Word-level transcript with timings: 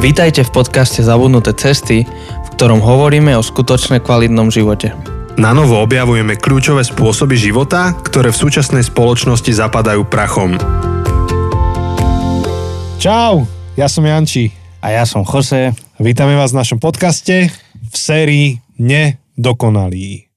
Vítajte 0.00 0.48
v 0.48 0.64
podcaste 0.64 1.04
Zabudnuté 1.04 1.52
cesty, 1.52 2.08
v 2.08 2.48
ktorom 2.56 2.80
hovoríme 2.80 3.36
o 3.36 3.44
skutočne 3.44 4.00
kvalitnom 4.00 4.48
živote. 4.48 4.96
Na 5.36 5.52
novo 5.52 5.76
objavujeme 5.76 6.40
kľúčové 6.40 6.88
spôsoby 6.88 7.36
života, 7.36 7.92
ktoré 8.00 8.32
v 8.32 8.40
súčasnej 8.40 8.80
spoločnosti 8.80 9.52
zapadajú 9.52 10.08
prachom. 10.08 10.56
Čau, 12.96 13.44
ja 13.76 13.92
som 13.92 14.08
Janči. 14.08 14.48
A 14.80 14.96
ja 14.96 15.04
som 15.04 15.20
Jose. 15.20 15.76
Vítame 16.00 16.32
vás 16.32 16.56
v 16.56 16.64
našom 16.64 16.80
podcaste 16.80 17.52
v 17.76 17.92
sérii 17.92 18.56
Nedokonalí. 18.80 20.32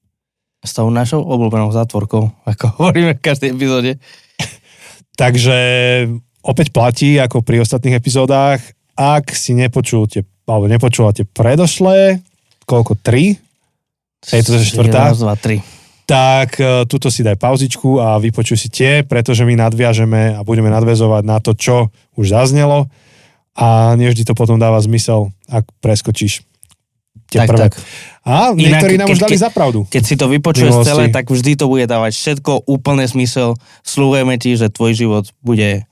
S 0.60 0.76
tou 0.76 0.92
našou 0.92 1.24
obľúbenou 1.24 1.72
zátvorkou, 1.72 2.36
ako 2.44 2.64
hovoríme 2.84 3.16
v 3.16 3.24
každej 3.24 3.56
epizóde. 3.56 3.96
Takže 5.16 5.56
opäť 6.44 6.68
platí, 6.68 7.16
ako 7.16 7.40
pri 7.40 7.64
ostatných 7.64 7.96
epizódach, 7.96 8.60
ak 8.94 9.34
si 9.34 9.52
nepočujete, 9.52 10.22
alebo 10.46 10.66
nepočúvate 10.66 11.26
predošlé, 11.26 12.22
koľko, 12.64 12.96
tri? 12.98 13.36
Je 14.24 14.40
to 14.40 14.56
štvrtá? 14.56 15.12
Raz, 15.12 15.20
dva, 15.20 15.36
tri. 15.36 15.60
Tak 16.04 16.60
e, 16.60 16.84
tuto 16.84 17.08
si 17.08 17.24
daj 17.24 17.36
pauzičku 17.40 17.96
a 18.00 18.20
vypočuj 18.20 18.56
si 18.60 18.68
tie, 18.68 19.04
pretože 19.04 19.44
my 19.44 19.56
nadviažeme 19.56 20.36
a 20.36 20.40
budeme 20.44 20.68
nadvezovať 20.68 21.22
na 21.24 21.40
to, 21.40 21.56
čo 21.56 21.88
už 22.16 22.32
zaznelo 22.32 22.92
a 23.56 23.94
nevždy 23.96 24.26
to 24.28 24.36
potom 24.36 24.60
dáva 24.60 24.80
zmysel, 24.84 25.32
ak 25.48 25.64
preskočíš 25.80 26.44
tie 27.32 27.40
Tak, 27.40 27.48
prvé. 27.48 27.60
tak. 27.68 27.72
A 28.24 28.52
niektorí 28.52 29.00
nám 29.00 29.08
už 29.12 29.20
dali 29.20 29.36
keď- 29.36 29.44
za 29.48 29.50
pravdu. 29.52 29.88
Keď 29.88 30.02
si 30.04 30.14
to 30.16 30.26
vypočuješ 30.28 30.74
celé, 30.84 31.08
tak 31.08 31.28
vždy 31.28 31.56
to 31.56 31.68
bude 31.68 31.84
dávať 31.88 32.12
všetko 32.12 32.68
úplne 32.68 33.04
zmysel. 33.08 33.56
Slúhujeme 33.80 34.36
ti, 34.36 34.56
že 34.60 34.68
tvoj 34.68 34.92
život 34.92 35.24
bude 35.40 35.88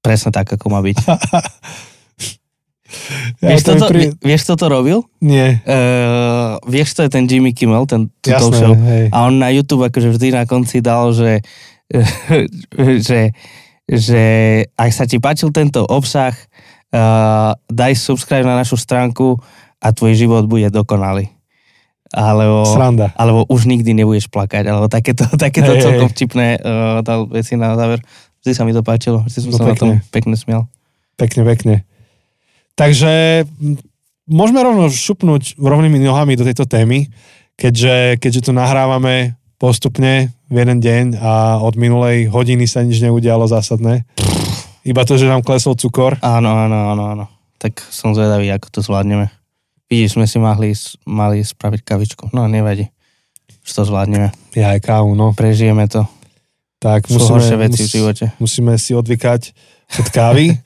presne 0.00 0.32
tak, 0.32 0.48
ako 0.52 0.66
má 0.68 0.80
byť. 0.84 0.96
Ja, 3.38 3.54
vieš, 3.54 3.62
to 3.62 3.78
toto, 3.78 3.94
pri... 3.94 4.10
vieš, 4.18 4.50
kto 4.50 4.54
to 4.58 4.66
robil? 4.66 4.98
Nie, 5.22 5.62
Uh, 5.62 6.58
vieš, 6.66 6.98
to 6.98 7.06
je 7.06 7.10
ten 7.14 7.24
Jimmy 7.30 7.54
Kimmel, 7.54 7.86
ten 7.86 8.10
jasné, 8.26 8.56
show. 8.58 8.74
hej. 8.74 9.06
A 9.14 9.30
on 9.30 9.38
na 9.38 9.48
YouTube 9.54 9.86
akože 9.86 10.10
vždy 10.10 10.34
na 10.34 10.42
konci 10.44 10.82
dal, 10.82 11.14
že, 11.14 11.38
že, 13.06 13.30
že 13.86 14.22
ak 14.74 14.90
sa 14.90 15.06
ti 15.06 15.22
páčil 15.22 15.54
tento 15.54 15.86
obsah, 15.86 16.34
uh, 16.90 17.54
daj 17.70 17.94
subscribe 17.94 18.44
na 18.44 18.58
našu 18.58 18.74
stránku 18.74 19.38
a 19.78 19.94
tvoj 19.94 20.18
život 20.18 20.44
bude 20.50 20.68
dokonalý. 20.68 21.30
Alebo, 22.10 22.66
Sranda. 22.66 23.14
alebo 23.14 23.46
už 23.46 23.70
nikdy 23.70 23.94
nebudeš 23.94 24.26
plakať, 24.26 24.66
alebo 24.66 24.90
takéto, 24.90 25.30
takéto 25.46 25.78
Hej, 25.78 25.82
celkom 25.86 26.08
vtipné 26.10 26.58
uh, 26.58 27.06
dal 27.06 27.30
veci 27.30 27.54
na 27.54 27.78
záver. 27.78 28.02
Vždy 28.40 28.52
sa 28.56 28.64
mi 28.64 28.72
to 28.72 28.80
páčilo, 28.80 29.20
vždy 29.24 29.38
som 29.44 29.50
No 29.52 29.58
sa 29.60 29.64
na 29.68 29.76
tom 29.76 29.90
pekne. 30.00 30.12
pekne 30.12 30.34
smial. 30.36 30.62
Pekne, 31.20 31.42
pekne. 31.44 31.74
Takže 32.72 33.44
môžeme 34.24 34.64
rovno 34.64 34.88
šupnúť 34.88 35.60
rovnými 35.60 36.00
nohami 36.00 36.40
do 36.40 36.48
tejto 36.48 36.64
témy, 36.64 37.12
keďže, 37.60 38.16
keďže 38.16 38.48
to 38.48 38.52
nahrávame 38.56 39.36
postupne 39.60 40.32
v 40.48 40.54
jeden 40.56 40.80
deň 40.80 41.04
a 41.20 41.60
od 41.60 41.76
minulej 41.76 42.32
hodiny 42.32 42.64
sa 42.64 42.80
nič 42.80 43.04
neudialo 43.04 43.44
zásadné. 43.44 44.08
Iba 44.80 45.04
to, 45.04 45.20
že 45.20 45.28
nám 45.28 45.44
klesol 45.44 45.76
cukor. 45.76 46.16
Áno, 46.24 46.48
áno, 46.56 46.96
áno, 46.96 47.04
áno. 47.12 47.24
Tak 47.60 47.76
som 47.92 48.16
zvedavý, 48.16 48.48
ako 48.48 48.72
to 48.72 48.80
zvládneme. 48.80 49.28
Vidíš, 49.92 50.16
sme 50.16 50.24
si 50.24 50.40
mali, 50.40 50.72
mali 51.04 51.44
spraviť 51.44 51.80
kavičku. 51.84 52.24
No, 52.32 52.48
nevadí. 52.48 52.88
Že 53.60 53.72
to 53.76 53.82
zvládneme. 53.92 54.28
Ja 54.56 54.72
aj 54.72 54.80
kávu, 54.80 55.12
no. 55.12 55.36
Prežijeme 55.36 55.84
to. 55.84 56.08
Tak 56.80 57.12
Sú 57.12 57.20
musíme, 57.20 57.68
veci 57.68 57.84
v 57.84 57.92
živote. 57.92 58.24
musíme 58.40 58.72
si 58.80 58.96
odvykať 58.96 59.52
od 60.00 60.06
kávy. 60.08 60.56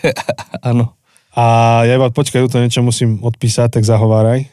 Áno. 0.70 0.94
A 1.34 1.82
ja 1.84 1.98
iba, 1.98 2.08
počkaj, 2.08 2.46
to 2.46 2.62
niečo 2.62 2.86
musím 2.86 3.18
odpísať, 3.18 3.76
tak 3.76 3.84
zahováraj. 3.84 4.46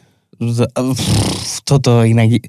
Toto 1.62 2.02
inak... 2.02 2.42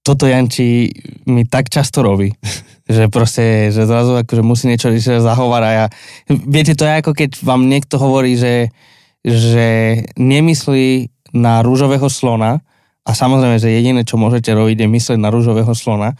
Toto 0.00 0.24
Janči 0.24 0.90
mi 1.28 1.44
tak 1.44 1.70
často 1.70 2.02
robí, 2.02 2.34
že 2.90 3.06
proste, 3.06 3.70
že 3.70 3.86
zrazu 3.86 4.18
akože 4.18 4.42
musí 4.42 4.66
niečo 4.66 4.90
že 4.90 5.22
zahovára. 5.22 5.70
Ja, 5.70 5.86
viete, 6.26 6.74
to 6.74 6.88
je 6.88 6.98
ako 6.98 7.14
keď 7.14 7.38
vám 7.38 7.70
niekto 7.70 8.02
hovorí, 8.02 8.34
že, 8.34 8.74
že 9.22 10.00
nemyslí 10.18 11.12
na 11.36 11.62
rúžového 11.62 12.10
slona 12.10 12.64
a 13.06 13.10
samozrejme, 13.14 13.62
že 13.62 13.70
jediné, 13.70 14.02
čo 14.02 14.18
môžete 14.18 14.50
robiť, 14.50 14.82
je 14.82 14.88
myslieť 14.88 15.18
na 15.20 15.30
rúžového 15.30 15.70
slona, 15.76 16.18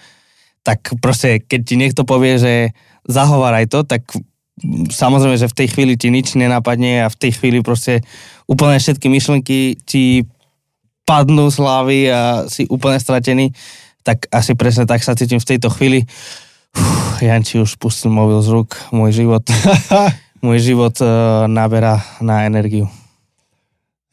tak 0.63 0.93
proste, 1.01 1.41
keď 1.41 1.61
ti 1.65 1.75
niekto 1.81 2.03
povie, 2.05 2.37
že 2.37 2.55
zahováraj 3.09 3.67
to, 3.71 3.85
tak 3.85 4.05
mm, 4.61 4.93
samozrejme, 4.93 5.37
že 5.41 5.51
v 5.51 5.57
tej 5.57 5.69
chvíli 5.73 5.95
ti 5.97 6.13
nič 6.13 6.37
nenapadne 6.37 7.05
a 7.05 7.13
v 7.13 7.17
tej 7.17 7.41
chvíli 7.41 7.65
proste 7.65 8.05
úplne 8.45 8.77
všetky 8.77 9.09
myšlenky 9.09 9.81
ti 9.89 10.29
padnú 11.09 11.49
z 11.51 11.57
hlavy 11.59 12.01
a 12.13 12.21
si 12.47 12.69
úplne 12.71 13.01
stratený, 13.01 13.51
tak 14.07 14.31
asi 14.31 14.55
presne 14.55 14.87
tak 14.87 15.03
sa 15.03 15.17
cítim 15.17 15.43
v 15.43 15.49
tejto 15.57 15.73
chvíli. 15.73 16.07
Uf, 16.77 17.19
Janči 17.19 17.59
už 17.59 17.81
pustil 17.83 18.15
mobil 18.15 18.39
z 18.45 18.49
rúk, 18.55 18.79
môj 18.95 19.11
život, 19.11 19.43
môj 20.45 20.59
život 20.63 20.95
uh, 21.03 21.51
naberá 21.51 21.99
na 22.23 22.47
energiu. 22.47 22.87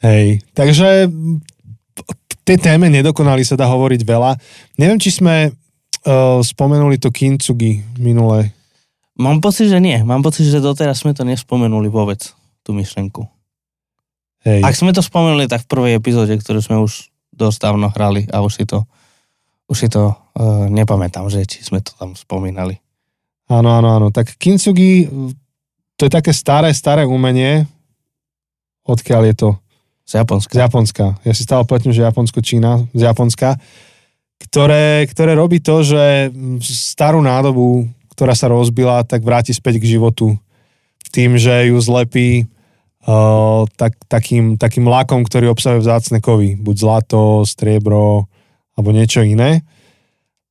Hej, 0.02 0.41
takže 0.57 1.09
tej 2.47 2.57
téme 2.63 2.88
nedokonali 2.88 3.44
sa 3.44 3.59
dá 3.59 3.68
hovoriť 3.68 4.07
veľa. 4.07 4.40
Neviem, 4.80 4.96
či 5.03 5.12
sme 5.12 5.52
uh, 6.07 6.40
spomenuli 6.40 6.95
to 6.97 7.12
kintsugi 7.12 7.84
minule. 8.00 8.56
Mám 9.19 9.44
pocit, 9.44 9.68
že 9.68 9.84
nie. 9.84 10.00
Mám 10.01 10.23
pocit, 10.23 10.47
že 10.47 10.63
doteraz 10.63 11.03
sme 11.03 11.12
to 11.12 11.28
nespomenuli 11.28 11.91
vôbec, 11.91 12.22
tú 12.63 12.72
myšlenku. 12.72 13.28
Hej. 14.47 14.63
Ak 14.63 14.78
sme 14.78 14.95
to 14.95 15.03
spomenuli, 15.03 15.51
tak 15.51 15.68
v 15.68 15.72
prvej 15.73 15.94
epizóde, 16.00 16.31
ktorú 16.40 16.59
sme 16.63 16.78
už 16.79 17.12
dosť 17.35 17.57
dávno 17.68 17.91
hrali 17.91 18.23
a 18.31 18.40
už 18.40 18.63
si 18.63 18.63
to, 18.63 18.88
už 19.68 19.78
si 19.78 19.88
to 19.91 20.13
uh, 20.13 20.72
nepamätám, 20.72 21.28
že 21.28 21.44
či 21.44 21.66
sme 21.66 21.84
to 21.84 21.91
tam 22.00 22.16
spomínali. 22.16 22.79
Áno, 23.51 23.75
áno, 23.75 23.89
áno. 23.91 24.07
Tak 24.13 24.39
kintsugi, 24.39 25.07
to 25.97 26.01
je 26.07 26.12
také 26.12 26.31
staré, 26.31 26.72
staré 26.72 27.03
umenie. 27.03 27.68
Odkiaľ 28.88 29.22
je 29.34 29.35
to? 29.35 29.50
Z 30.07 30.24
Japonska. 30.24 30.51
Z 30.56 30.59
Japonska. 30.63 31.06
Ja 31.28 31.34
si 31.35 31.44
stále 31.44 31.68
platím, 31.68 31.91
že 31.91 32.00
Japonsko, 32.00 32.39
Čína, 32.39 32.88
z 32.95 33.01
Japonska. 33.12 33.59
Ktoré, 34.38 35.09
ktoré 35.09 35.34
robí 35.34 35.58
to, 35.58 35.81
že 35.81 36.30
starú 36.62 37.25
nádobu, 37.25 37.90
ktorá 38.14 38.34
sa 38.38 38.50
rozbila, 38.50 39.06
tak 39.06 39.25
vráti 39.25 39.53
späť 39.53 39.81
k 39.81 39.98
životu. 39.98 40.38
Tým, 41.09 41.38
že 41.38 41.70
ju 41.70 41.78
zlepí 41.81 42.46
uh, 43.06 43.66
tak, 43.78 43.98
takým, 44.09 44.58
takým 44.58 44.86
lákom, 44.86 45.25
ktorý 45.25 45.53
obsahuje 45.53 45.86
vzácne 45.86 46.18
kovy. 46.22 46.58
Buď 46.58 46.75
zlato, 46.78 47.46
striebro, 47.46 48.30
alebo 48.78 48.90
niečo 48.94 49.25
iné. 49.25 49.66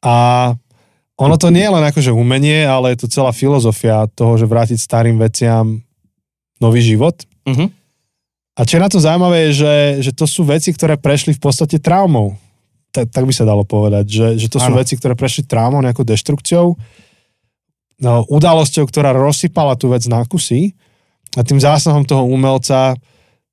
A 0.02 0.54
ono 1.16 1.36
to 1.40 1.48
nie 1.48 1.64
je 1.64 1.74
len 1.74 1.84
akože 1.86 2.12
umenie, 2.12 2.68
ale 2.68 2.92
je 2.92 3.06
to 3.06 3.12
celá 3.12 3.32
filozofia 3.32 4.04
toho, 4.12 4.36
že 4.36 4.44
vrátiť 4.46 4.78
starým 4.78 5.16
veciam 5.16 5.80
nový 6.60 6.80
život. 6.82 7.22
Mhm. 7.48 7.72
A 8.56 8.64
čo 8.64 8.80
je 8.80 8.84
na 8.84 8.88
to 8.88 8.96
zaujímavé, 8.96 9.52
je, 9.52 9.60
že, 9.60 9.74
že 10.08 10.12
to 10.16 10.24
sú 10.24 10.40
veci, 10.48 10.72
ktoré 10.72 10.96
prešli 10.96 11.36
v 11.36 11.42
podstate 11.44 11.76
traumou. 11.76 12.40
Tak, 12.96 13.12
tak 13.12 13.24
by 13.28 13.34
sa 13.36 13.44
dalo 13.44 13.68
povedať, 13.68 14.08
že, 14.08 14.26
že 14.40 14.48
to 14.48 14.56
sú 14.56 14.72
veci, 14.72 14.96
ktoré 14.96 15.12
prešli 15.12 15.44
traumou, 15.44 15.84
nejakou 15.84 16.08
deštrukciou, 16.08 16.72
no, 18.00 18.12
udalosťou, 18.32 18.88
ktorá 18.88 19.12
rozsypala 19.12 19.76
tú 19.76 19.92
vec 19.92 20.08
na 20.08 20.24
kusy 20.24 20.72
a 21.36 21.44
tým 21.44 21.60
zásahom 21.60 22.08
toho 22.08 22.24
umelca 22.24 22.96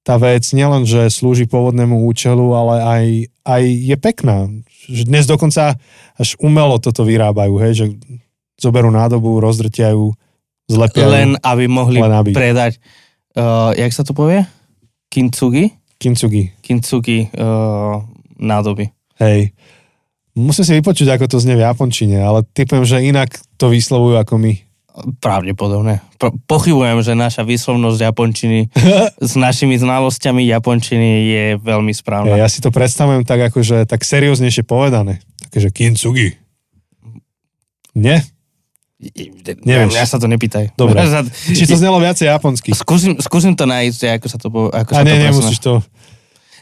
tá 0.03 0.16
vec 0.20 0.44
nielen, 0.52 0.84
že 0.84 1.08
slúži 1.08 1.48
pôvodnému 1.48 2.03
účelu, 2.08 2.44
ale 2.52 2.76
aj, 2.84 3.03
aj 3.48 3.64
je 3.64 3.96
pekná. 3.96 4.52
Dnes 4.92 5.24
dokonca 5.24 5.80
až 6.20 6.30
umelo 6.44 6.76
toto 6.80 7.08
vyrábajú, 7.08 7.56
hej, 7.64 7.74
že 7.76 7.86
zoberú 8.59 8.92
nádobu, 8.92 9.40
rozdrtia 9.40 9.96
ju, 9.96 10.12
zlepia. 10.68 11.08
Len 11.08 11.40
aby 11.40 11.72
mohli 11.72 12.03
Len 12.03 12.14
aby. 12.20 12.32
predať, 12.35 12.84
uh, 13.40 13.72
jak 13.76 13.91
sa 13.96 14.03
to 14.03 14.12
povie? 14.12 14.44
Kintsugi? 15.08 15.72
Kintsugi. 16.00 16.52
Kintsugi 16.59 17.32
uh, 17.40 18.03
nádoby. 18.35 18.91
Hej. 19.23 19.40
Musím 20.34 20.64
si 20.64 20.73
vypočuť, 20.73 21.08
ako 21.09 21.25
to 21.28 21.37
znie 21.37 21.53
v 21.53 21.64
japončine, 21.64 22.17
ale 22.17 22.41
typujem, 22.43 22.84
že 22.84 22.99
inak 22.99 23.29
to 23.55 23.70
vyslovujú 23.70 24.17
ako 24.17 24.35
my. 24.35 24.53
Pravdepodobne. 25.17 26.02
Po- 26.17 26.34
pochybujem, 26.43 27.02
že 27.02 27.14
naša 27.14 27.41
výslovnosť 27.41 27.99
japončiny 28.03 28.70
s 29.29 29.34
našimi 29.34 29.73
znalosťami 29.75 30.46
japončiny 30.47 31.09
je 31.28 31.46
veľmi 31.58 31.90
Ja, 31.90 31.97
správna. 31.97 32.34
ja 32.35 32.46
si 32.46 32.59
to 32.59 32.70
predstavujem 32.70 33.22
tak 33.22 33.47
akože 33.47 33.85
tak 33.85 34.02
serióznejšie 34.02 34.61
povedané. 34.61 35.22
Takže 35.49 35.69
kintsugi. 35.69 36.37
Nie? 37.93 38.26
Neviem, 39.64 39.91
ja 39.91 40.05
sa 40.05 40.16
to 40.16 40.26
nepýtaj. 40.26 40.73
Dobre. 40.73 40.97
Ja 41.03 41.22
Či 41.46 41.67
to 41.67 41.76
znelo 41.76 41.99
viacej 41.99 42.26
japonsky? 42.26 42.72
Skúsim, 42.72 43.19
skúsim 43.19 43.52
to 43.52 43.66
nájsť, 43.66 44.17
ako 44.17 44.26
sa 44.26 44.37
to, 44.37 44.47
ako 44.72 44.90
A 44.90 44.96
sa 44.96 45.03
nie, 45.03 45.11
to 45.11 45.14
presne- 45.14 45.28
nemusíš 45.28 45.59
to. 45.59 45.73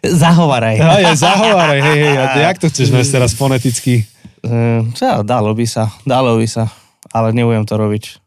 Zahovaraj. 0.02 0.76
Ja, 0.82 0.98
je, 0.98 1.14
zahováraj, 1.14 1.80
hej, 1.86 2.00
hej, 2.02 2.16
a 2.18 2.26
jak 2.50 2.58
to 2.58 2.74
chceš 2.74 2.90
nájsť 2.90 3.12
teraz 3.14 3.32
foneticky? 3.38 4.10
Uh, 4.42 4.82
dalo 5.22 5.54
by 5.54 5.66
sa, 5.70 5.94
dalo 6.10 6.42
by 6.42 6.48
sa, 6.50 6.74
ale 7.14 7.30
nebudem 7.38 7.62
to 7.70 7.78
robiť. 7.78 8.18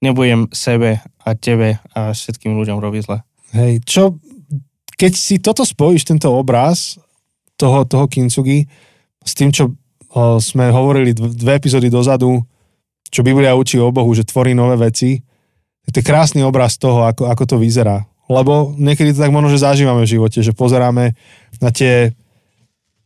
Nebudem 0.00 0.48
sebe 0.56 1.04
a 1.20 1.28
tebe 1.36 1.76
a 1.92 2.16
všetkým 2.16 2.56
ľuďom 2.56 2.80
robiť 2.80 3.00
zle. 3.04 3.18
Hej, 3.52 3.84
čo, 3.84 4.16
keď 4.96 5.12
si 5.12 5.36
toto 5.36 5.68
spojíš, 5.68 6.08
tento 6.08 6.32
obraz 6.32 6.96
toho, 7.60 7.84
toho 7.84 8.08
Kintsugi 8.08 8.64
s 9.20 9.36
tým, 9.36 9.52
čo 9.52 9.76
o, 10.14 10.40
sme 10.40 10.72
hovorili 10.72 11.12
dv- 11.12 11.36
dve 11.36 11.52
epizódy 11.60 11.92
dozadu, 11.92 12.40
čo 13.12 13.20
Biblia 13.20 13.52
učí 13.52 13.76
o 13.76 13.92
Bohu, 13.92 14.08
že 14.16 14.24
tvorí 14.24 14.56
nové 14.56 14.80
veci, 14.80 15.20
to 15.88 16.00
je 16.00 16.04
krásny 16.04 16.44
obraz 16.44 16.76
toho, 16.76 17.08
ako, 17.08 17.28
ako 17.28 17.44
to 17.48 17.56
vyzerá. 17.56 18.04
Lebo 18.28 18.76
niekedy 18.76 19.16
to 19.16 19.24
tak 19.24 19.32
možno, 19.32 19.48
že 19.48 19.64
zažívame 19.64 20.04
v 20.04 20.12
živote, 20.20 20.44
že 20.44 20.52
pozeráme 20.52 21.16
na 21.64 21.70
tie, 21.72 22.12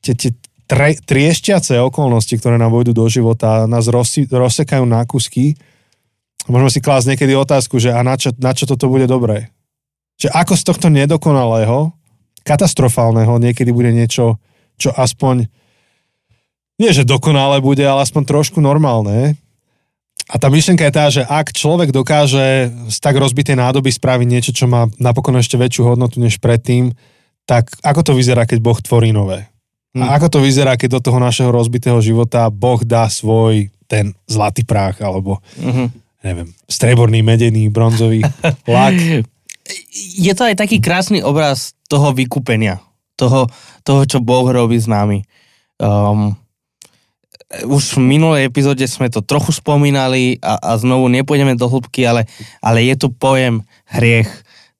tie, 0.03 0.15
tie 0.19 0.31
tre, 0.67 0.99
triešťace 0.99 1.79
okolnosti, 1.79 2.35
ktoré 2.35 2.59
nám 2.59 2.75
vojdu 2.75 2.91
do 2.91 3.07
života, 3.07 3.71
nás 3.71 3.87
rozsi, 3.87 4.27
rozsekajú 4.27 4.83
na 4.83 5.07
kusky. 5.07 5.55
Môžeme 6.51 6.71
si 6.75 6.83
klásť 6.83 7.15
niekedy 7.15 7.39
otázku, 7.39 7.79
že 7.79 7.95
a 7.95 8.03
na 8.03 8.19
čo, 8.19 8.35
na 8.43 8.51
čo 8.51 8.67
toto 8.67 8.91
bude 8.91 9.07
dobré? 9.07 9.55
Že 10.19 10.35
ako 10.35 10.55
z 10.59 10.63
tohto 10.67 10.87
nedokonalého, 10.91 11.95
katastrofálneho 12.43 13.39
niekedy 13.39 13.71
bude 13.71 13.95
niečo, 13.95 14.43
čo 14.75 14.91
aspoň 14.91 15.47
nie, 16.83 16.91
že 16.91 17.07
dokonale 17.07 17.63
bude, 17.63 17.87
ale 17.87 18.03
aspoň 18.03 18.27
trošku 18.27 18.59
normálne. 18.59 19.39
A 20.31 20.39
tá 20.39 20.47
myšlenka 20.47 20.87
je 20.87 20.95
tá, 20.95 21.07
že 21.11 21.23
ak 21.23 21.51
človek 21.51 21.91
dokáže 21.91 22.71
z 22.89 22.97
tak 23.03 23.19
rozbitej 23.19 23.59
nádoby 23.59 23.91
spraviť 23.91 24.27
niečo, 24.29 24.53
čo 24.55 24.71
má 24.71 24.87
napokon 24.97 25.35
ešte 25.35 25.59
väčšiu 25.59 25.83
hodnotu 25.95 26.23
než 26.23 26.39
predtým, 26.39 26.95
tak 27.43 27.75
ako 27.83 28.01
to 28.07 28.13
vyzerá, 28.15 28.47
keď 28.47 28.59
Boh 28.63 28.79
tvorí 28.79 29.11
nové? 29.11 29.51
A 29.93 30.09
Hm. 30.09 30.11
ako 30.17 30.27
to 30.31 30.39
vyzerá, 30.41 30.73
keď 30.79 30.97
do 30.97 31.01
toho 31.11 31.19
našeho 31.21 31.53
rozbitého 31.53 32.01
života 32.01 32.49
Boh 32.49 32.81
dá 32.81 33.11
svoj 33.13 33.69
ten 33.85 34.17
zlatý 34.25 34.65
prach, 34.65 34.97
alebo 35.05 35.43
Mhm. 35.61 35.85
neviem, 36.25 36.49
streborný, 36.65 37.21
medený, 37.21 37.69
bronzový 37.69 38.25
lak. 38.71 38.97
Je 40.17 40.33
to 40.33 40.43
aj 40.49 40.57
taký 40.57 40.81
krásny 40.81 41.21
obraz 41.21 41.77
toho 41.87 42.15
vykúpenia, 42.17 42.81
toho, 43.21 43.53
toho 43.85 44.03
čo 44.09 44.19
Boh 44.23 44.49
robí 44.49 44.81
s 44.81 44.89
nami. 44.89 45.27
Um, 45.77 46.39
už 47.61 48.01
v 48.01 48.17
minulej 48.17 48.49
epizóde 48.49 48.89
sme 48.89 49.13
to 49.13 49.21
trochu 49.21 49.53
spomínali 49.53 50.41
a, 50.41 50.57
a 50.57 50.71
znovu 50.81 51.13
nepôjdeme 51.13 51.53
do 51.53 51.69
hĺbky, 51.69 52.09
ale, 52.09 52.25
ale 52.65 52.81
je 52.89 52.95
tu 52.97 53.13
pojem 53.13 53.61
hriech, 53.93 54.29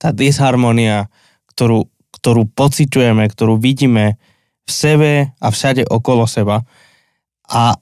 tá 0.01 0.11
disharmonia, 0.11 1.13
ktorú, 1.53 1.87
ktorú 2.17 2.49
pociťujeme, 2.57 3.29
ktorú 3.29 3.61
vidíme 3.61 4.17
v 4.65 4.71
sebe 4.71 5.13
a 5.37 5.47
všade 5.53 5.85
okolo 5.85 6.25
seba. 6.25 6.65
A, 7.53 7.77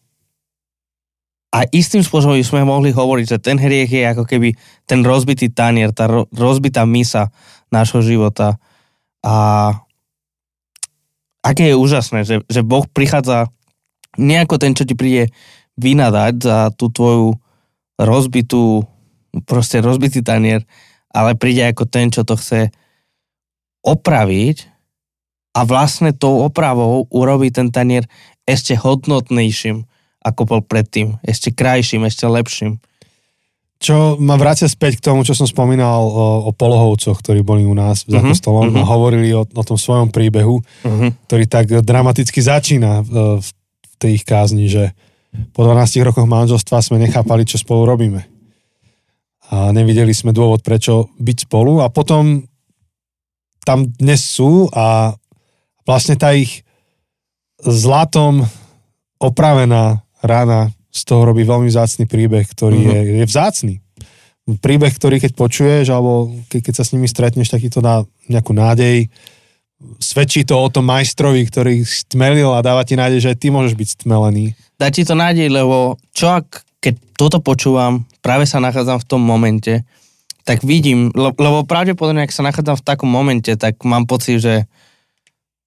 a 1.55 1.59
istým 1.71 2.03
spôsobom 2.03 2.35
sme 2.43 2.67
mohli 2.67 2.91
hovoriť, 2.91 3.27
že 3.37 3.39
ten 3.39 3.63
hriech 3.63 3.91
je 3.95 4.03
ako 4.11 4.27
keby 4.27 4.59
ten 4.91 5.07
rozbitý 5.07 5.55
tanier, 5.55 5.95
tá 5.95 6.11
ro, 6.11 6.27
rozbitá 6.35 6.83
misa 6.83 7.31
nášho 7.71 8.03
života. 8.03 8.59
A 9.23 9.71
aké 11.47 11.71
je 11.71 11.77
úžasné, 11.79 12.27
že, 12.27 12.43
že 12.51 12.67
Boh 12.67 12.85
prichádza 12.91 13.53
nie 14.21 14.37
ako 14.37 14.61
ten, 14.61 14.77
čo 14.77 14.85
ti 14.85 14.93
príde 14.93 15.33
vynadať 15.81 16.35
za 16.45 16.59
tú 16.77 16.93
tvoju 16.93 17.41
rozbitú, 17.97 18.85
proste 19.49 19.81
rozbitý 19.81 20.21
tanier, 20.21 20.69
ale 21.09 21.35
príde 21.35 21.65
ako 21.65 21.89
ten, 21.89 22.13
čo 22.13 22.23
to 22.23 22.37
chce 22.37 22.69
opraviť 23.81 24.69
a 25.57 25.65
vlastne 25.65 26.13
tou 26.13 26.45
opravou 26.45 27.09
urobí 27.11 27.51
ten 27.51 27.73
tanier 27.73 28.07
ešte 28.45 28.77
hodnotnejším, 28.77 29.89
ako 30.21 30.41
bol 30.47 30.61
predtým. 30.61 31.17
Ešte 31.25 31.51
krajším, 31.51 32.05
ešte 32.07 32.29
lepším. 32.29 32.79
Čo 33.81 34.21
ma 34.21 34.37
vrácia 34.37 34.69
späť 34.69 35.01
k 35.01 35.09
tomu, 35.09 35.25
čo 35.25 35.33
som 35.33 35.49
spomínal 35.49 36.05
o, 36.05 36.27
o 36.45 36.51
polohovcoch, 36.53 37.17
ktorí 37.25 37.41
boli 37.41 37.65
u 37.65 37.73
nás 37.73 38.05
za 38.05 38.21
Mhm, 38.21 38.29
kostolom 38.29 38.69
mhm. 38.69 38.77
a 38.77 38.85
hovorili 38.85 39.33
o, 39.33 39.49
o 39.49 39.63
tom 39.65 39.81
svojom 39.81 40.13
príbehu, 40.13 40.61
Uh-huh. 40.85 41.09
ktorý 41.25 41.45
tak 41.49 41.67
dramaticky 41.81 42.45
začína 42.45 43.01
v, 43.01 43.41
v 43.41 43.49
tej 44.01 44.17
ich 44.17 44.25
kázni, 44.25 44.67
že 44.67 44.97
po 45.53 45.63
12 45.63 46.01
rokoch 46.03 46.27
manželstva 46.27 46.81
sme 46.81 46.99
nechápali, 46.99 47.45
čo 47.45 47.61
spolu 47.61 47.85
robíme. 47.87 48.25
A 49.51 49.71
nevideli 49.71 50.11
sme 50.11 50.33
dôvod, 50.33 50.65
prečo 50.65 51.13
byť 51.19 51.47
spolu 51.47 51.85
a 51.85 51.91
potom 51.91 52.47
tam 53.63 53.85
dnes 53.87 54.25
sú 54.25 54.67
a 54.73 55.15
vlastne 55.85 56.17
tá 56.17 56.33
ich 56.33 56.65
zlatom 57.61 58.49
opravená 59.21 60.01
rána 60.25 60.73
z 60.91 61.01
toho 61.07 61.23
robí 61.23 61.45
veľmi 61.45 61.69
vzácný 61.69 62.09
príbeh, 62.09 62.49
ktorý 62.51 62.79
Mhm. 62.81 62.89
je, 62.91 62.99
je 63.23 63.27
vzácný. 63.29 63.75
Príbeh, 64.51 64.91
ktorý 64.91 65.23
keď 65.23 65.33
počuješ, 65.39 65.95
alebo 65.95 66.35
keď, 66.51 66.61
keď 66.67 66.75
sa 66.75 66.83
s 66.83 66.91
nimi 66.91 67.07
stretneš, 67.07 67.55
taký 67.55 67.71
to 67.71 67.79
dá 67.79 68.03
nejakú 68.27 68.51
nádej. 68.51 69.07
Svedčí 69.97 70.45
to 70.45 70.61
o 70.61 70.69
tom 70.69 70.85
majstrovi, 70.85 71.41
ktorý 71.49 71.81
stmelil 71.89 72.53
a 72.53 72.61
dáva 72.61 72.85
ti 72.85 73.01
nádej, 73.01 73.25
že 73.25 73.31
aj 73.33 73.39
ty 73.41 73.49
môžeš 73.49 73.75
byť 73.77 73.89
stmelený. 74.05 74.53
Dá 74.77 74.93
ti 74.93 75.09
to 75.09 75.17
nádej, 75.17 75.49
lebo 75.49 75.97
čo 76.13 76.37
ak, 76.37 76.65
keď 76.85 76.95
toto 77.17 77.41
počúvam, 77.41 78.05
práve 78.21 78.45
sa 78.45 78.61
nachádzam 78.61 79.01
v 79.01 79.09
tom 79.09 79.25
momente, 79.25 79.89
tak 80.45 80.61
vidím, 80.65 81.09
le- 81.17 81.37
lebo 81.37 81.65
pravdepodobne, 81.65 82.29
ak 82.29 82.33
sa 82.33 82.45
nachádzam 82.45 82.77
v 82.77 82.87
takom 82.87 83.09
momente, 83.09 83.53
tak 83.57 83.81
mám 83.85 84.05
pocit, 84.05 84.41
že 84.41 84.55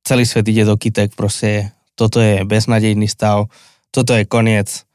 celý 0.06 0.30
svet 0.30 0.46
ide 0.46 0.66
do 0.66 0.78
kytek, 0.78 1.18
proste 1.18 1.74
toto 1.98 2.22
je 2.22 2.46
beznadejný 2.46 3.10
stav, 3.10 3.50
toto 3.94 4.14
je 4.14 4.26
koniec, 4.26 4.86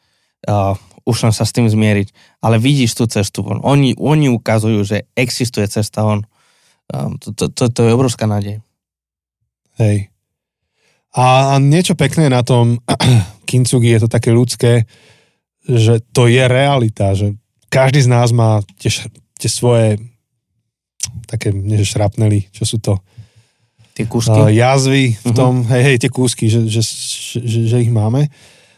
uh, 0.47 0.75
už 1.09 1.17
som 1.17 1.33
sa 1.33 1.49
s 1.49 1.55
tým 1.57 1.67
zmieriť, 1.67 2.39
ale 2.45 2.61
vidíš 2.61 2.99
tú 2.99 3.09
cestu 3.09 3.41
von. 3.41 3.65
Oni, 3.65 3.97
oni 3.97 4.29
ukazujú, 4.29 4.85
že 4.85 5.09
existuje 5.17 5.65
cesta 5.67 6.05
von. 6.05 6.29
Um, 6.93 7.17
to, 7.17 7.33
to, 7.33 7.49
to, 7.49 7.73
to 7.73 7.81
je 7.89 7.97
obrovská 7.97 8.29
nádej. 8.29 8.61
Hej. 9.79 10.11
A, 11.15 11.57
niečo 11.59 11.95
pekné 11.95 12.29
na 12.29 12.43
tom 12.43 12.79
kintsugi 13.49 13.91
je 13.91 14.01
to 14.01 14.09
také 14.09 14.31
ľudské, 14.31 14.85
že 15.63 16.01
to 16.11 16.27
je 16.27 16.43
realita, 16.43 17.13
že 17.13 17.35
každý 17.69 18.01
z 18.01 18.09
nás 18.09 18.31
má 18.31 18.61
tie, 18.77 18.89
tie 19.35 19.49
svoje 19.49 20.01
také, 21.25 21.51
nie 21.51 21.77
že 21.77 21.89
šrapnely, 21.89 22.49
čo 22.51 22.65
sú 22.65 22.79
to, 22.79 22.97
Tie 23.93 24.07
kúsky. 24.07 24.31
uh, 24.33 24.49
jazvy 24.49 25.17
v 25.17 25.27
Mhm. 25.27 25.37
tom, 25.37 25.53
hej, 25.67 25.83
hej, 25.85 25.97
tie 25.99 26.09
kúsky, 26.09 26.47
že, 26.47 26.65
že, 26.65 26.81
že, 26.81 27.39
že, 27.41 27.59
že 27.67 27.77
ich 27.81 27.91
máme. 27.91 28.31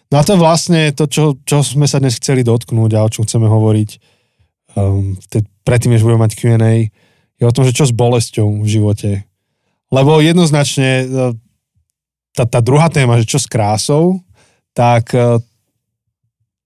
No 0.08 0.18
a 0.18 0.24
to 0.24 0.34
je 0.34 0.40
vlastne 0.40 0.90
to, 0.90 1.06
čo, 1.06 1.38
čo 1.40 1.62
sme 1.62 1.84
sa 1.84 1.96
dnes 1.96 2.16
chceli 2.16 2.42
dotknúť 2.42 2.90
a 2.92 3.04
o 3.04 3.12
čom 3.12 3.22
chceme 3.22 3.46
hovoriť 3.46 3.90
um, 4.74 5.14
te, 5.22 5.46
predtým, 5.62 5.94
než 5.94 6.02
budeme 6.02 6.24
mať 6.24 6.34
Q&A, 6.34 6.90
je 7.36 7.44
o 7.44 7.54
tom, 7.54 7.62
že 7.62 7.70
čo 7.70 7.84
s 7.84 7.92
bolesťou 7.92 8.58
v 8.58 8.68
živote. 8.68 9.10
Lebo 9.90 10.22
jednoznačne 10.22 10.90
uh, 11.04 11.34
tá, 12.34 12.46
tá 12.46 12.62
druhá 12.62 12.86
téma, 12.86 13.18
že 13.18 13.26
čo 13.26 13.42
s 13.42 13.50
krásou, 13.50 14.22
tak 14.70 15.10
uh, 15.12 15.42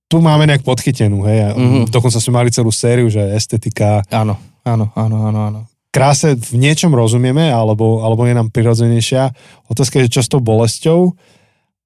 tu 0.09 0.21
máme 0.21 0.45
nejak 0.47 0.63
podchytenú, 0.63 1.25
hej. 1.27 1.51
Mhm. 1.51 1.59
Mm-hmm. 1.59 1.85
Dokonca 1.91 2.21
sme 2.21 2.39
mali 2.39 2.53
celú 2.53 2.71
sériu, 2.71 3.09
že 3.09 3.25
estetika, 3.35 4.05
Áno, 4.13 4.37
áno, 4.63 4.93
áno, 4.95 5.17
áno, 5.27 5.39
áno. 5.51 5.61
kráse 5.91 6.37
v 6.37 6.55
niečom 6.61 6.93
rozumieme, 6.93 7.49
alebo, 7.51 8.05
alebo 8.05 8.29
je 8.29 8.35
nám 8.37 8.53
prirodzenejšia. 8.53 9.33
Otázka 9.67 9.99
je, 9.99 10.07
že 10.07 10.15
čo 10.21 10.23
s 10.23 10.31
tou 10.31 10.39
bolesťou 10.45 11.17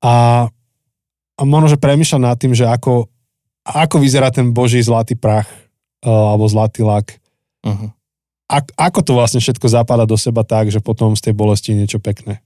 a, 0.03 0.47
a 1.39 1.41
možno, 1.47 1.73
že 1.73 1.79
premýšľam 1.79 2.29
nad 2.29 2.37
tým, 2.37 2.53
že 2.53 2.67
ako, 2.67 3.07
ako 3.63 3.97
vyzerá 4.03 4.29
ten 4.35 4.51
boží 4.51 4.83
zlatý 4.83 5.15
prach 5.15 5.47
uh, 6.03 6.35
alebo 6.35 6.51
zlatý 6.51 6.83
lak. 6.83 7.15
Uh-huh. 7.63 7.91
A, 8.49 8.65
ako 8.89 9.01
to 9.05 9.13
vlastne 9.13 9.45
všetko 9.45 9.69
zapadá 9.69 10.09
do 10.09 10.17
seba 10.17 10.41
tak, 10.41 10.73
že 10.73 10.81
potom 10.81 11.13
z 11.13 11.29
tej 11.29 11.35
bolesti 11.37 11.77
je 11.77 11.85
niečo 11.85 12.01
pekné. 12.01 12.41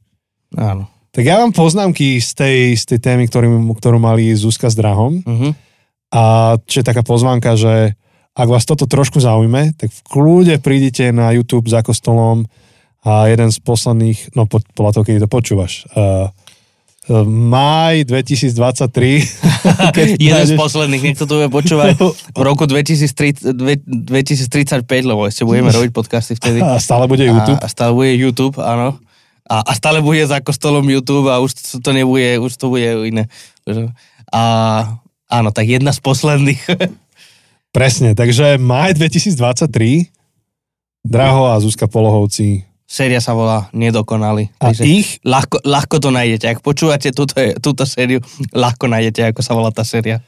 Áno. 0.59 0.90
Tak 1.12 1.23
ja 1.23 1.38
mám 1.38 1.52
poznámky 1.52 2.18
z 2.18 2.30
tej, 2.35 2.59
z 2.75 2.85
tej 2.88 2.99
témy, 2.99 3.28
ktorú, 3.28 3.62
ktorú 3.76 4.00
mali 4.00 4.32
Zuzka 4.32 4.73
s 4.73 4.75
Drahom. 4.75 5.21
Uh-huh. 5.23 5.52
A 6.12 6.23
čo 6.64 6.80
je 6.80 6.88
taká 6.88 7.04
pozvánka, 7.04 7.54
že 7.54 7.94
ak 8.32 8.49
vás 8.49 8.64
toto 8.64 8.88
trošku 8.88 9.21
zaujme, 9.21 9.76
tak 9.76 9.92
v 9.92 10.00
kľude 10.09 10.56
prídite 10.64 11.12
na 11.12 11.30
YouTube 11.37 11.68
za 11.68 11.85
kostolom 11.85 12.49
a 13.04 13.28
jeden 13.28 13.52
z 13.52 13.61
posledných, 13.61 14.32
no 14.32 14.49
po, 14.49 14.64
podľa 14.73 14.92
toho, 14.97 15.04
keď 15.04 15.14
to 15.26 15.28
počúvaš, 15.28 15.85
uh, 15.92 16.32
maj 17.26 18.06
2023. 18.06 18.54
keď 19.97 20.06
Jeden 20.23 20.47
z 20.47 20.54
posledných, 20.54 21.02
niekto 21.02 21.26
to 21.26 21.42
bude 21.42 21.50
počúvať 21.50 21.99
v 22.30 22.42
roku 22.47 22.71
2030, 22.71 23.50
dve- 23.59 23.82
2035, 23.82 24.87
lebo 24.87 25.26
ešte 25.26 25.42
budeme 25.42 25.75
robiť 25.75 25.90
podcasty 25.90 26.38
vtedy. 26.38 26.62
A 26.62 26.78
stále 26.78 27.11
bude 27.11 27.26
YouTube. 27.26 27.59
A, 27.59 27.66
a 27.66 27.68
stále 27.68 27.90
bude 27.90 28.14
YouTube, 28.14 28.54
áno. 28.62 29.02
A, 29.42 29.66
a 29.66 29.73
stále 29.75 29.99
bude 29.99 30.23
za 30.23 30.38
kostolom 30.38 30.87
YouTube 30.87 31.26
a 31.26 31.42
už 31.42 31.59
to, 31.59 31.62
to 31.82 31.90
nebude, 31.90 32.38
už 32.38 32.54
to 32.54 32.71
bude 32.71 32.87
iné. 33.11 33.26
A 34.30 34.42
áno, 35.26 35.50
tak 35.50 35.66
jedna 35.66 35.90
z 35.90 35.99
posledných. 35.99 36.62
Presne, 37.75 38.14
takže 38.14 38.62
maj 38.62 38.94
2023, 38.94 40.12
Draho 41.02 41.50
a 41.50 41.59
Zuzka 41.59 41.90
Polohovci. 41.90 42.72
Séria 42.92 43.25
sa 43.25 43.32
volá 43.32 43.72
Nedokonali. 43.72 44.52
A 44.61 44.68
Takže 44.68 44.84
ich, 44.84 45.16
ľahko, 45.25 45.64
ľahko 45.64 45.96
to 45.96 46.12
nájdete. 46.12 46.44
Ak 46.44 46.61
počúvate 46.61 47.08
túto, 47.08 47.32
túto 47.64 47.88
sériu, 47.88 48.20
ľahko 48.52 48.84
nájdete, 48.84 49.32
ako 49.32 49.40
sa 49.40 49.56
volá 49.56 49.72
tá 49.72 49.80
séria. 49.80 50.20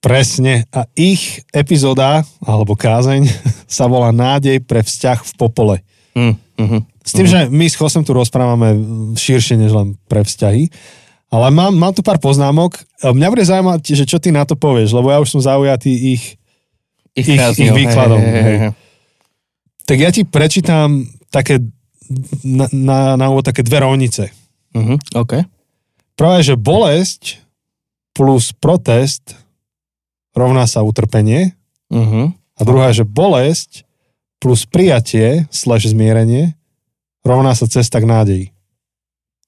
presne, 0.00 0.64
a 0.72 0.88
ich 0.96 1.44
epizóda, 1.52 2.24
alebo 2.40 2.78
kázeň, 2.78 3.28
sa 3.68 3.84
volá 3.84 4.08
Nádej 4.08 4.64
pre 4.64 4.80
vzťah 4.80 5.20
v 5.20 5.32
popole. 5.36 5.76
Mm, 6.16 6.34
mm-hmm. 6.56 6.80
S 7.04 7.12
tým, 7.12 7.28
že 7.28 7.40
my 7.52 7.66
s 7.68 7.76
Chosem 7.76 8.00
tu 8.00 8.16
rozprávame 8.16 8.72
širšie 9.12 9.60
než 9.60 9.76
len 9.76 10.00
pre 10.08 10.24
vzťahy. 10.24 10.72
Ale 11.28 11.52
mám, 11.52 11.76
mám 11.76 11.92
tu 11.92 12.00
pár 12.00 12.16
poznámok. 12.16 12.80
Mňa 13.04 13.28
bude 13.28 13.44
zaujímať, 13.44 13.80
že 13.84 14.08
čo 14.08 14.16
ty 14.16 14.32
na 14.32 14.48
to 14.48 14.56
povieš, 14.56 14.96
lebo 14.96 15.12
ja 15.12 15.20
už 15.20 15.28
som 15.28 15.44
zaujatý 15.44 16.16
ich, 16.16 16.40
ich, 17.12 17.28
ich, 17.28 17.42
ich 17.60 17.72
výkladom. 17.72 18.16
Hej, 18.16 18.32
hej, 18.32 18.56
hej. 18.64 18.72
Tak 19.84 19.96
ja 20.00 20.08
ti 20.08 20.24
prečítam 20.24 21.04
také 21.28 21.60
na, 22.44 22.66
na, 22.72 22.98
na 23.16 23.26
úvod 23.28 23.44
také 23.44 23.62
dve 23.62 23.84
rovnice. 23.84 24.32
Uh-huh, 24.72 24.96
OK. 25.16 25.44
Prvá 26.18 26.40
je, 26.40 26.54
že 26.54 26.56
bolesť 26.60 27.40
plus 28.16 28.50
protest 28.50 29.38
rovná 30.34 30.66
sa 30.66 30.82
utrpenie. 30.82 31.54
Uh-huh. 31.88 32.34
A 32.58 32.60
druhá 32.66 32.90
že 32.90 33.06
bolesť 33.06 33.86
plus 34.42 34.66
prijatie 34.66 35.46
slash 35.54 35.90
zmierenie 35.90 36.58
rovná 37.22 37.54
sa 37.54 37.70
cesta 37.70 38.02
k 38.02 38.10
nádeji. 38.10 38.46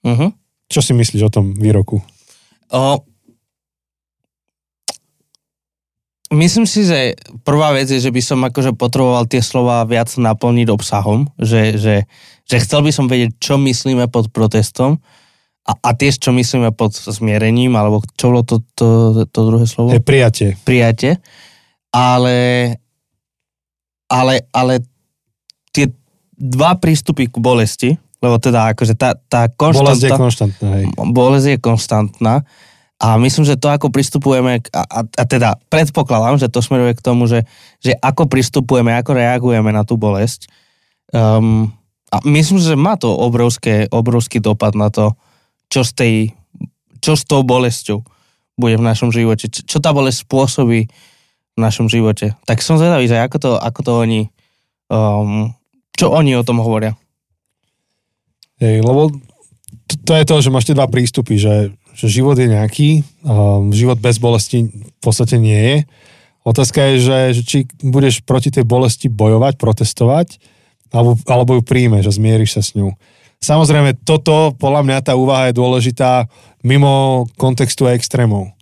Uh-huh. 0.06 0.30
Čo 0.70 0.80
si 0.80 0.92
myslíš 0.94 1.26
o 1.26 1.34
tom 1.34 1.52
výroku? 1.58 1.98
O, 2.70 3.02
myslím 6.30 6.66
si, 6.66 6.86
že 6.86 7.18
prvá 7.42 7.74
vec 7.74 7.90
je, 7.90 7.98
že 7.98 8.14
by 8.14 8.22
som 8.22 8.38
akože 8.46 8.78
potreboval 8.78 9.26
tie 9.26 9.42
slova 9.42 9.82
viac 9.86 10.10
naplniť 10.14 10.68
obsahom, 10.70 11.26
že, 11.36 11.74
že, 11.76 12.06
že 12.46 12.56
chcel 12.62 12.86
by 12.86 12.90
som 12.94 13.10
vedieť, 13.10 13.36
čo 13.42 13.58
myslíme 13.58 14.06
pod 14.06 14.30
protestom 14.30 15.02
a, 15.66 15.72
a 15.76 15.90
tiež, 15.92 16.22
čo 16.22 16.30
myslíme 16.30 16.70
pod 16.72 16.94
zmierením, 16.94 17.74
alebo 17.74 18.00
čo 18.16 18.32
bolo 18.32 18.42
to, 18.46 18.62
to, 18.74 18.86
to 19.28 19.38
druhé 19.44 19.66
slovo? 19.66 19.92
Je 19.92 20.02
prijatie. 20.02 20.56
Prijatie. 20.62 21.18
Ale, 21.90 22.78
ale, 24.06 24.46
ale 24.54 24.86
tie 25.74 25.90
dva 26.38 26.78
prístupy 26.78 27.26
k 27.26 27.36
bolesti, 27.42 27.90
lebo 28.22 28.38
teda 28.38 28.72
akože 28.72 28.94
tá, 28.94 29.18
tá 29.28 29.50
konštanta... 29.50 29.90
Bolesť 29.90 30.04
je 30.06 30.10
konštantná, 30.14 30.68
hej. 30.78 30.84
Bolesť 30.94 31.46
je 31.50 31.58
konštantná 31.58 32.34
a 33.00 33.16
myslím, 33.16 33.48
že 33.48 33.56
to, 33.56 33.72
ako 33.72 33.88
pristupujeme, 33.88 34.60
a, 34.76 34.82
a, 34.84 35.00
a 35.08 35.22
teda 35.24 35.56
predpokladám, 35.72 36.36
že 36.36 36.52
to 36.52 36.60
smeruje 36.60 36.92
k 36.92 37.00
tomu, 37.00 37.24
že, 37.24 37.48
že 37.80 37.96
ako 37.96 38.28
pristupujeme, 38.28 38.92
ako 38.92 39.16
reagujeme 39.16 39.72
na 39.72 39.88
tú 39.88 39.96
bolesť. 39.96 40.52
Um, 41.08 41.72
a 42.12 42.20
myslím, 42.28 42.60
že 42.60 42.76
má 42.76 43.00
to 43.00 43.08
obrovské, 43.08 43.88
obrovský 43.88 44.44
dopad 44.44 44.76
na 44.76 44.92
to, 44.92 45.16
čo 45.72 45.80
s, 45.80 45.96
tej, 45.96 46.36
čo 47.00 47.16
s 47.16 47.24
tou 47.24 47.40
bolesťou 47.40 48.04
bude 48.60 48.76
v 48.76 48.84
našom 48.84 49.08
živote, 49.08 49.48
čo, 49.48 49.80
tá 49.80 49.96
bolesť 49.96 50.28
spôsobí 50.28 50.92
v 51.56 51.58
našom 51.58 51.88
živote. 51.88 52.36
Tak 52.44 52.60
som 52.60 52.76
zvedavý, 52.76 53.08
že 53.08 53.16
ako 53.16 53.36
to, 53.40 53.50
ako 53.56 53.80
to 53.80 53.92
oni, 53.96 54.20
um, 54.92 55.56
čo 55.96 56.12
oni 56.12 56.36
o 56.36 56.44
tom 56.44 56.60
hovoria. 56.60 56.92
Hej, 58.60 58.84
lebo 58.84 59.08
to 60.04 60.12
je 60.12 60.24
to, 60.28 60.34
že 60.44 60.52
máš 60.52 60.68
tie 60.68 60.76
dva 60.76 60.84
prístupy, 60.84 61.40
že, 61.40 61.72
že 62.00 62.08
život 62.08 62.40
je 62.40 62.48
nejaký, 62.48 63.04
um, 63.22 63.68
život 63.76 64.00
bez 64.00 64.16
bolesti 64.16 64.72
v 64.72 65.00
podstate 65.04 65.36
nie 65.36 65.60
je. 65.60 65.76
Otázka 66.40 66.80
je, 66.80 66.94
že, 67.04 67.18
že 67.36 67.42
či 67.44 67.58
budeš 67.84 68.24
proti 68.24 68.48
tej 68.48 68.64
bolesti 68.64 69.12
bojovať, 69.12 69.60
protestovať, 69.60 70.40
alebo, 70.88 71.20
alebo 71.28 71.60
ju 71.60 71.62
príjmeš 71.62 72.08
a 72.08 72.16
zmieriš 72.16 72.56
sa 72.56 72.62
s 72.64 72.72
ňou. 72.72 72.96
Samozrejme, 73.40 74.04
toto, 74.04 74.56
podľa 74.56 74.84
mňa 74.84 74.98
tá 75.04 75.12
úvaha 75.16 75.48
je 75.48 75.58
dôležitá 75.60 76.28
mimo 76.60 77.24
kontextu 77.40 77.88
extrémov. 77.88 78.52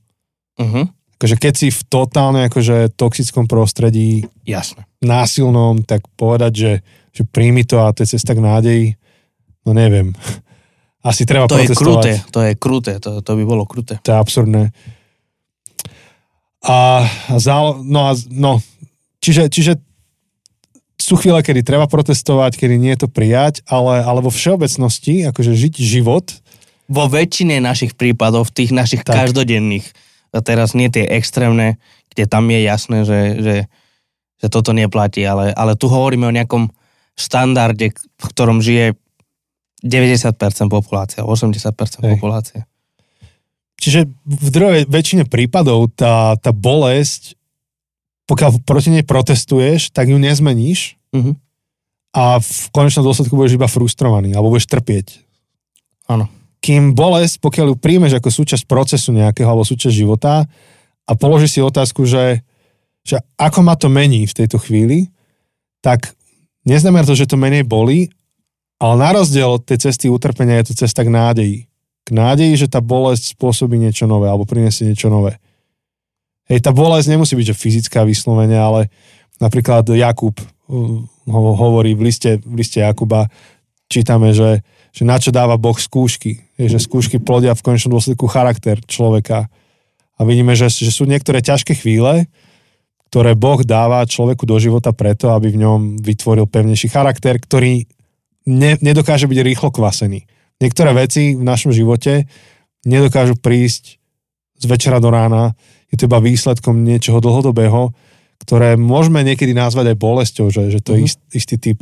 Uh-huh. 0.59 0.87
Akože 1.18 1.35
keď 1.35 1.52
si 1.54 1.68
v 1.75 1.80
totálne 1.90 2.47
akože 2.47 2.95
toxickom 2.95 3.50
prostredí 3.50 4.30
Jasne. 4.47 4.87
násilnom, 5.02 5.83
tak 5.83 6.07
povedať, 6.14 6.52
že, 6.54 6.73
že 7.11 7.23
príjmi 7.26 7.66
to 7.66 7.83
a 7.83 7.90
to 7.90 8.07
je 8.07 8.14
cesta 8.14 8.38
k 8.38 8.42
nádeji, 8.42 8.87
no 9.66 9.75
neviem. 9.75 10.14
Asi 11.04 11.22
treba 11.22 11.46
To 11.46 11.56
je 11.58 11.70
protestovať. 11.70 11.78
kruté, 11.78 12.12
to 12.34 12.40
je 12.42 12.52
kruté, 12.58 12.92
to, 12.98 13.10
to 13.22 13.32
by 13.38 13.44
bolo 13.46 13.62
kruté. 13.64 14.02
To 14.02 14.10
je 14.10 14.18
absurdné. 14.18 14.62
A, 16.66 17.06
a 17.06 17.34
zá, 17.38 17.54
no, 17.86 18.10
a, 18.10 18.12
no, 18.28 18.58
čiže, 19.22 19.46
čiže 19.46 19.78
sú 20.98 21.14
chvíle, 21.14 21.38
kedy 21.38 21.62
treba 21.62 21.86
protestovať, 21.86 22.58
kedy 22.58 22.74
nie 22.76 22.92
je 22.98 23.06
to 23.06 23.08
prijať, 23.08 23.62
ale, 23.70 24.02
ale 24.02 24.18
vo 24.20 24.34
všeobecnosti, 24.34 25.30
akože 25.30 25.54
žiť 25.54 25.74
život, 25.78 26.34
Vo 26.88 27.04
väčšine 27.04 27.60
našich 27.60 27.92
prípadov, 27.92 28.48
v 28.48 28.64
tých 28.64 28.72
našich 28.72 29.04
tak. 29.04 29.12
každodenných, 29.20 29.84
a 30.32 30.40
teraz 30.40 30.72
nie 30.72 30.88
tie 30.88 31.04
extrémne, 31.04 31.76
kde 32.08 32.24
tam 32.24 32.48
je 32.48 32.60
jasné, 32.64 32.98
že, 33.04 33.20
že, 33.44 33.56
že 34.40 34.46
toto 34.48 34.72
neplatí, 34.72 35.20
ale, 35.20 35.52
ale 35.52 35.76
tu 35.76 35.92
hovoríme 35.92 36.24
o 36.24 36.32
nejakom 36.32 36.72
štandarde, 37.12 37.92
v 37.92 38.24
ktorom 38.32 38.64
žije 38.64 38.96
90% 39.82 40.35
populácie, 40.68 41.23
80% 41.23 42.02
Hej. 42.02 42.18
populácie. 42.18 42.61
čiže 43.78 44.11
v 44.26 44.49
druhej 44.50 44.82
väčšine 44.90 45.30
prípadov 45.30 45.94
tá, 45.94 46.35
tá 46.35 46.50
bolesť, 46.50 47.38
pokiaľ 48.26 48.66
proti 48.66 48.90
nej 48.90 49.06
protestuješ, 49.06 49.94
tak 49.94 50.11
ju 50.11 50.18
nezmeníš 50.18 50.99
Mhm. 51.08 51.40
a 52.12 52.37
v 52.37 52.61
konečnom 52.68 53.00
dôsledku 53.00 53.32
budeš 53.32 53.56
iba 53.56 53.64
frustrovaný 53.64 54.37
alebo 54.37 54.52
budeš 54.52 54.68
trpieť. 54.68 55.25
Áno. 56.04 56.28
Kým 56.61 56.92
bolesť, 56.92 57.40
pokiaľ 57.40 57.73
ju 57.73 57.76
príjmeš 57.80 58.18
ako 58.18 58.28
súčasť 58.28 58.68
procesu 58.68 59.14
nejakého 59.16 59.49
alebo 59.49 59.64
súčasť 59.64 59.94
života 59.94 60.44
a 61.08 61.12
položíš 61.16 61.56
si 61.56 61.61
otázku, 61.64 62.04
že, 62.04 62.44
že 63.06 63.25
ako 63.40 63.64
ma 63.64 63.73
to 63.78 63.88
mení 63.88 64.28
v 64.28 64.37
tejto 64.37 64.61
chvíli, 64.61 65.08
tak 65.80 66.12
neznamená 66.68 67.08
to, 67.08 67.16
že 67.16 67.25
to 67.30 67.40
menej 67.40 67.64
boli, 67.64 68.12
ale 68.78 68.94
na 68.94 69.11
rozdiel 69.18 69.58
od 69.58 69.62
tej 69.66 69.90
cesty 69.90 70.06
utrpenia 70.06 70.62
je 70.62 70.70
to 70.70 70.87
cesta 70.87 71.02
k 71.02 71.11
nádeji. 71.11 71.58
K 72.06 72.11
nádeji, 72.14 72.54
že 72.64 72.70
tá 72.70 72.78
bolesť 72.78 73.35
spôsobí 73.35 73.75
niečo 73.75 74.06
nové 74.06 74.30
alebo 74.30 74.47
prinesie 74.47 74.87
niečo 74.87 75.11
nové. 75.11 75.37
Hej, 76.49 76.64
tá 76.64 76.73
bolesť 76.73 77.12
nemusí 77.12 77.37
byť, 77.37 77.47
že 77.52 77.61
fyzická 77.61 78.00
vyslovene, 78.08 78.56
ale 78.56 78.88
napríklad 79.37 79.85
Jakub 79.92 80.38
uh, 80.40 81.04
ho, 81.04 81.40
hovorí 81.52 81.92
v 81.92 82.08
liste, 82.08 82.40
v 82.40 82.64
liste 82.64 82.80
Jakuba, 82.80 83.28
čítame, 83.92 84.32
že, 84.32 84.64
že 84.94 85.02
na 85.04 85.20
čo 85.20 85.28
dáva 85.28 85.61
Boh 85.61 85.76
skúšky. 85.76 86.40
Je, 86.56 86.73
že 86.73 86.80
skúšky 86.80 87.20
plodia 87.20 87.52
v 87.52 87.64
konečnom 87.66 87.99
dôsledku 87.99 88.25
charakter 88.30 88.80
človeka. 88.88 89.52
A 90.16 90.20
vidíme, 90.25 90.56
že, 90.56 90.73
že 90.73 90.88
sú 90.88 91.04
niektoré 91.04 91.44
ťažké 91.44 91.76
chvíle, 91.76 92.30
ktoré 93.12 93.37
Boh 93.37 93.61
dáva 93.64 94.04
človeku 94.08 94.44
do 94.49 94.56
života 94.56 94.92
preto, 94.97 95.32
aby 95.32 95.52
v 95.52 95.61
ňom 95.64 95.80
vytvoril 96.00 96.49
pevnejší 96.49 96.88
charakter, 96.92 97.37
ktorý 97.37 97.88
ne, 98.48 98.80
nedokáže 98.80 99.24
byť 99.24 99.38
rýchlo 99.38 99.68
kvasený. 99.68 100.24
Niektoré 100.58 100.90
veci 100.92 101.36
v 101.36 101.44
našom 101.44 101.70
živote 101.70 102.24
nedokážu 102.82 103.36
prísť 103.36 104.00
z 104.56 104.64
večera 104.64 104.98
do 104.98 105.08
rána, 105.08 105.52
je 105.86 105.96
to 105.96 106.04
iba 106.04 106.18
výsledkom 106.18 106.82
niečoho 106.82 107.18
dlhodobého, 107.18 107.92
ktoré 108.38 108.74
môžeme 108.74 109.22
niekedy 109.22 109.52
nazvať 109.52 109.92
aj 109.92 109.98
bolesťou, 109.98 110.46
že, 110.48 110.70
že 110.70 110.80
to 110.80 110.94
je 110.94 111.00
Mhm. 111.00 111.06
ist, 111.06 111.18
istý 111.30 111.56
typ 111.56 111.78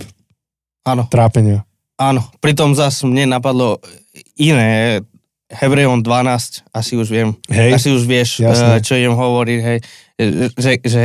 Áno, 0.83 1.07
trápenia. 1.07 1.65
áno. 1.97 2.27
Pritom 2.39 2.73
zase 2.73 3.05
mne 3.05 3.31
napadlo 3.31 3.79
iné. 4.35 5.01
Hebrejom 5.47 6.03
12, 6.03 6.67
asi 6.69 6.99
už 6.99 7.07
viem. 7.07 7.31
Hej, 7.47 7.71
Asi 7.73 7.89
už 7.89 8.03
vieš, 8.03 8.43
jasné. 8.43 8.67
eh, 8.73 8.83
čo 8.83 8.93
idem 8.93 9.15
hovoriť, 9.15 9.59
hej. 9.63 9.79
Že, 10.53 10.71
že 10.83 11.03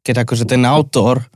keď 0.00 0.22
akože 0.22 0.44
ten 0.46 0.62
autor 0.62 1.26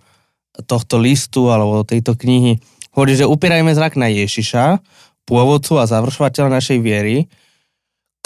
tohto 0.63 0.97
listu 0.97 1.49
alebo 1.49 1.83
tejto 1.83 2.15
knihy 2.15 2.63
hovorí, 2.99 3.15
že 3.15 3.31
upierajme 3.31 3.71
zrak 3.79 3.95
na 3.95 4.11
Ježiša, 4.11 4.83
pôvodcu 5.23 5.79
a 5.79 5.87
završovateľa 5.87 6.59
našej 6.59 6.79
viery, 6.83 7.31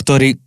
ktorý 0.01 0.41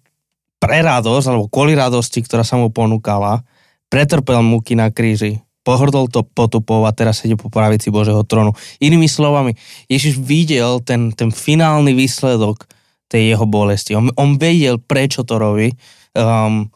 pre 0.58 0.82
radosť, 0.82 1.30
alebo 1.30 1.46
kvôli 1.46 1.78
radosti, 1.78 2.26
ktorá 2.26 2.42
sa 2.42 2.58
mu 2.58 2.74
ponúkala, 2.74 3.46
pretrpel 3.94 4.42
múky 4.42 4.74
na 4.74 4.90
kríži, 4.90 5.46
pohrdol 5.62 6.10
to 6.10 6.26
potupov 6.26 6.90
a 6.90 6.96
teraz 6.96 7.22
sedí 7.22 7.38
po 7.38 7.54
pravici 7.54 7.94
Božieho 7.94 8.26
trónu. 8.26 8.58
Inými 8.82 9.06
slovami, 9.06 9.54
Ježiš 9.86 10.18
videl 10.18 10.82
ten, 10.82 11.14
ten 11.14 11.30
finálny 11.30 11.94
výsledok 11.94 12.66
tej 13.06 13.38
jeho 13.38 13.46
bolesti. 13.46 13.94
On, 13.94 14.10
on 14.18 14.42
vedel, 14.42 14.82
prečo 14.82 15.22
to 15.22 15.38
robí. 15.38 15.70
Um, 16.18 16.74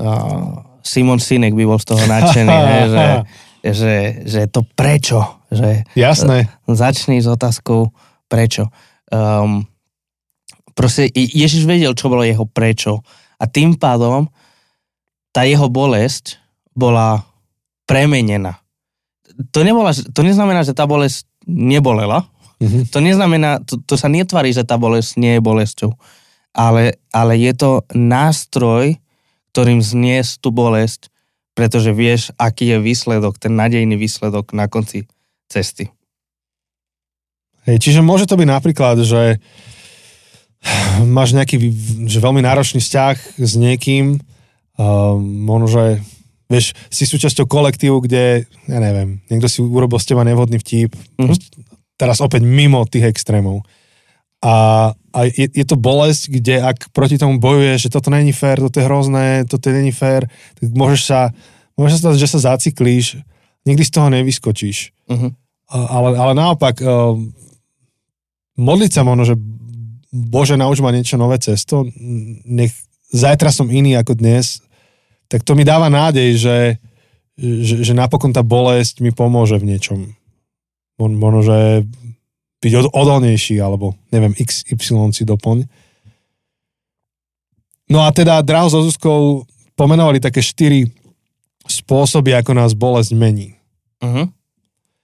uh, 0.00 0.64
Simon 0.80 1.20
Sinek 1.20 1.52
by 1.52 1.64
bol 1.68 1.80
z 1.80 1.86
toho 1.92 2.04
nadšený, 2.08 2.56
hej, 2.72 2.84
že, 2.88 3.06
že, 3.68 3.94
že 4.24 4.40
to 4.48 4.64
prečo, 4.64 5.39
že 5.50 5.82
Jasné. 5.94 6.46
začni 6.66 7.18
s 7.18 7.26
otázkou 7.26 7.90
prečo. 8.26 8.70
Um, 9.10 9.66
proste 10.72 11.10
Je- 11.10 11.34
Ježiš 11.34 11.66
vedel, 11.66 11.92
čo 11.92 12.06
bolo 12.06 12.22
jeho 12.22 12.46
prečo 12.46 13.02
a 13.36 13.44
tým 13.44 13.74
pádom 13.74 14.30
tá 15.30 15.42
jeho 15.42 15.66
bolesť 15.66 16.38
bola 16.70 17.26
premenená. 17.86 18.58
To, 19.50 19.62
nebola, 19.62 19.90
to 19.94 20.20
neznamená, 20.22 20.62
že 20.62 20.74
tá 20.74 20.86
bolesť 20.86 21.26
nebolela, 21.46 22.26
Mhm. 22.60 22.92
to 22.92 22.98
neznamená, 23.00 23.64
to, 23.64 23.80
to 23.80 23.96
sa 23.96 24.04
netvarí, 24.06 24.52
že 24.52 24.68
tá 24.68 24.76
bolesť 24.76 25.16
nie 25.16 25.40
je 25.40 25.42
bolesťou, 25.42 25.90
ale, 26.52 27.00
ale 27.08 27.40
je 27.40 27.52
to 27.56 27.70
nástroj, 27.90 29.00
ktorým 29.50 29.80
zniesť 29.80 30.44
tú 30.44 30.52
bolesť, 30.52 31.08
pretože 31.56 31.90
vieš, 31.90 32.30
aký 32.36 32.76
je 32.76 32.78
výsledok, 32.78 33.40
ten 33.40 33.56
nadejný 33.56 33.96
výsledok 33.96 34.52
na 34.52 34.68
konci 34.68 35.08
cesty. 35.50 35.90
Hej, 37.68 37.82
čiže 37.82 38.00
môže 38.00 38.24
to 38.24 38.38
byť 38.38 38.48
napríklad, 38.48 39.02
že 39.04 39.42
máš 41.04 41.36
nejaký 41.36 41.60
že 42.08 42.18
veľmi 42.22 42.40
náročný 42.40 42.80
vzťah 42.80 43.40
s 43.40 43.52
niekým, 43.58 44.16
uh, 44.16 45.16
možno, 45.20 45.66
že 45.68 45.84
vieš, 46.50 46.74
si 46.90 47.04
súčasťou 47.06 47.46
kolektívu, 47.46 48.02
kde, 48.02 48.44
ja 48.66 48.78
neviem, 48.82 49.22
niekto 49.30 49.46
si 49.46 49.62
urobil 49.62 50.02
z 50.02 50.12
teba 50.12 50.26
nevhodný 50.26 50.58
vtip, 50.58 50.98
mm. 51.20 51.36
teraz 51.94 52.18
opäť 52.18 52.42
mimo 52.42 52.82
tých 52.88 53.06
extrémov. 53.12 53.62
A, 54.40 54.88
a 55.12 55.18
je, 55.28 55.52
je 55.52 55.66
to 55.68 55.76
bolesť, 55.76 56.32
kde 56.32 56.64
ak 56.64 56.90
proti 56.96 57.20
tomu 57.20 57.36
bojuješ, 57.36 57.86
že 57.86 57.92
toto 57.92 58.08
není 58.08 58.32
fér, 58.32 58.56
toto 58.56 58.80
je 58.80 58.88
hrozné, 58.88 59.44
toto 59.44 59.68
není 59.68 59.92
fér, 59.92 60.26
tak 60.56 60.64
môžeš 60.72 61.02
sa, 61.04 61.20
môžeš 61.76 61.92
sa 61.92 62.00
stať, 62.08 62.14
že 62.16 62.28
sa 62.28 62.38
zaciklíš, 62.56 63.20
nikdy 63.68 63.84
z 63.84 63.92
toho 63.92 64.08
nevyskočíš. 64.08 64.96
Uh-huh. 65.12 65.36
Ale, 65.70 66.18
ale 66.18 66.32
naopak, 66.34 66.82
uh, 66.82 67.14
modliť 68.58 68.90
sa 68.90 69.02
možno, 69.06 69.22
že 69.22 69.38
Bože, 70.10 70.58
nauč 70.58 70.82
ma 70.82 70.90
niečo 70.90 71.14
nové 71.14 71.38
cesto, 71.38 71.86
nech 72.42 72.74
zajtra 73.14 73.54
som 73.54 73.70
iný 73.70 73.94
ako 73.94 74.18
dnes, 74.18 74.58
tak 75.30 75.46
to 75.46 75.54
mi 75.54 75.62
dáva 75.62 75.86
nádej, 75.86 76.34
že, 76.34 76.58
že, 77.38 77.86
že 77.86 77.92
napokon 77.94 78.34
tá 78.34 78.42
bolesť 78.42 78.98
mi 78.98 79.14
pomôže 79.14 79.54
v 79.62 79.70
niečom. 79.70 79.98
Možno, 80.98 81.40
že 81.46 81.86
byť 82.60 82.92
odolnejší, 82.92 83.56
alebo 83.62 83.94
neviem, 84.10 84.34
x, 84.36 84.66
y 84.66 84.76
si 85.14 85.22
doplň. 85.22 85.64
No 87.90 88.04
a 88.04 88.10
teda 88.10 88.42
Draho 88.42 88.68
so 88.68 88.82
Zuzkou 88.84 89.46
pomenovali 89.78 90.20
také 90.20 90.44
štyri 90.44 90.90
spôsoby, 91.64 92.36
ako 92.36 92.52
nás 92.52 92.76
bolesť 92.76 93.14
mení. 93.16 93.56
Uh-huh. 94.02 94.28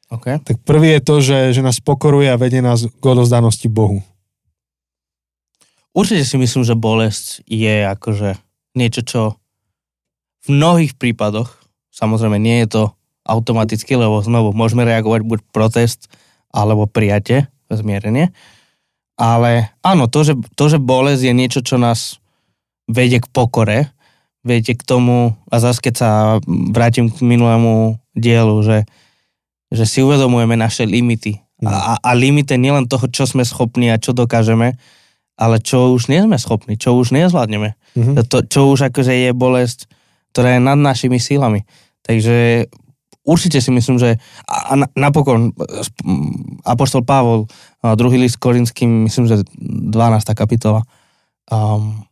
Okay. 0.06 0.38
Tak 0.38 0.62
prvý 0.62 0.96
je 0.96 1.02
to, 1.02 1.14
že, 1.18 1.38
že 1.50 1.62
nás 1.66 1.82
pokoruje 1.82 2.30
a 2.30 2.38
vedie 2.38 2.62
nás 2.62 2.86
k 2.86 3.04
odozdanosti 3.04 3.66
Bohu. 3.66 4.06
Určite 5.96 6.22
si 6.22 6.36
myslím, 6.38 6.62
že 6.62 6.78
bolesť 6.78 7.42
je 7.48 7.88
akože 7.88 8.38
niečo, 8.76 9.02
čo 9.02 9.20
v 10.46 10.48
mnohých 10.54 10.94
prípadoch, 10.94 11.58
samozrejme 11.90 12.38
nie 12.38 12.62
je 12.62 12.68
to 12.70 12.82
automaticky, 13.26 13.98
lebo 13.98 14.22
znovu 14.22 14.54
môžeme 14.54 14.86
reagovať 14.86 15.26
buď 15.26 15.38
protest, 15.50 16.06
alebo 16.54 16.86
prijatie, 16.86 17.50
zmierenie. 17.66 18.30
Ale 19.18 19.74
áno, 19.82 20.06
to 20.06 20.22
že, 20.22 20.38
to, 20.54 20.70
že 20.70 20.78
bolesť 20.78 21.22
je 21.26 21.34
niečo, 21.34 21.60
čo 21.64 21.80
nás 21.80 22.22
vedie 22.86 23.18
k 23.18 23.26
pokore, 23.26 23.90
vedie 24.46 24.78
k 24.78 24.86
tomu, 24.86 25.34
a 25.50 25.56
zase 25.58 25.82
keď 25.82 25.94
sa 25.96 26.10
vrátim 26.46 27.10
k 27.10 27.18
minulému 27.24 27.98
dielu, 28.14 28.54
že, 28.62 28.86
že 29.70 29.84
si 29.86 30.02
uvedomujeme 30.02 30.54
naše 30.54 30.86
limity. 30.86 31.42
A, 31.64 31.96
a 31.96 32.10
limity 32.12 32.60
nielen 32.60 32.84
toho, 32.84 33.08
čo 33.08 33.24
sme 33.24 33.40
schopní 33.40 33.88
a 33.88 33.96
čo 33.96 34.12
dokážeme, 34.12 34.76
ale 35.40 35.56
čo 35.60 35.92
už 35.96 36.12
nie 36.12 36.20
sme 36.20 36.36
schopní, 36.36 36.76
čo 36.76 36.96
už 36.96 37.16
nezvládneme. 37.16 37.76
Mm-hmm. 37.96 38.14
To, 38.28 38.36
čo 38.44 38.60
už 38.72 38.92
akože 38.92 39.12
je 39.28 39.30
bolesť, 39.32 39.88
ktorá 40.32 40.56
je 40.56 40.60
nad 40.60 40.76
našimi 40.76 41.16
sílami. 41.16 41.64
Takže 42.04 42.68
určite 43.24 43.64
si 43.64 43.72
myslím, 43.72 43.96
že 43.96 44.20
a, 44.44 44.56
a 44.72 44.84
napokon 44.92 45.56
Apoštol 46.64 47.08
Pavol, 47.08 47.48
druhý 47.96 48.20
list 48.20 48.36
Korinským, 48.36 49.08
myslím, 49.08 49.24
že 49.24 49.44
12. 49.56 49.96
kapitola, 50.36 50.84
um, 51.48 52.04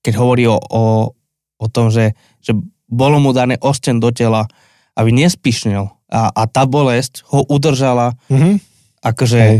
keď 0.00 0.14
hovorí 0.16 0.48
o, 0.48 0.56
o, 0.56 1.12
o 1.60 1.66
tom, 1.68 1.92
že, 1.92 2.16
že 2.40 2.56
bolo 2.88 3.20
mu 3.20 3.36
dané 3.36 3.60
osten 3.60 4.00
do 4.00 4.08
tela, 4.08 4.48
aby 4.96 5.12
nespišnil 5.12 5.97
a, 6.08 6.32
a 6.32 6.42
tá 6.48 6.64
bolesť 6.64 7.24
ho 7.28 7.44
udržala 7.46 8.16
mm-hmm. 8.32 8.54
akože 9.04 9.40
Hej. 9.40 9.58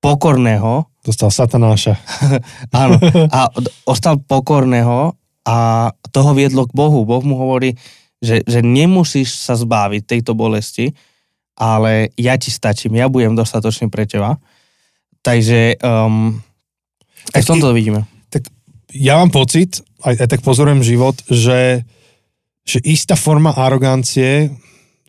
pokorného 0.00 0.88
Dostal 1.08 1.32
satanáša. 1.32 1.96
Áno. 2.68 3.00
A 3.36 3.48
ostal 3.88 4.20
pokorného 4.20 5.16
a 5.48 5.88
toho 6.12 6.36
viedlo 6.36 6.68
k 6.68 6.76
Bohu. 6.76 7.08
Boh 7.08 7.24
mu 7.24 7.40
hovorí, 7.40 7.72
že, 8.20 8.44
že 8.44 8.60
nemusíš 8.60 9.40
sa 9.40 9.56
zbaviť 9.56 10.04
tejto 10.04 10.36
bolesti, 10.36 10.92
ale 11.56 12.12
ja 12.20 12.36
ti 12.36 12.52
stačím, 12.52 13.00
ja 13.00 13.08
budem 13.08 13.32
dostatočný 13.32 13.88
pre 13.88 14.04
teba. 14.04 14.36
Takže 15.24 15.80
um, 15.80 16.36
aj 17.32 17.40
v 17.40 17.48
tomto 17.48 17.72
to 17.72 17.76
vidíme. 17.80 18.04
Tak 18.28 18.52
ja 18.92 19.16
mám 19.16 19.32
pocit, 19.32 19.80
aj, 20.04 20.20
aj 20.20 20.28
tak 20.28 20.40
pozorujem 20.44 20.84
život, 20.84 21.16
že, 21.32 21.88
že 22.68 22.78
istá 22.84 23.16
forma 23.16 23.56
arogancie 23.56 24.52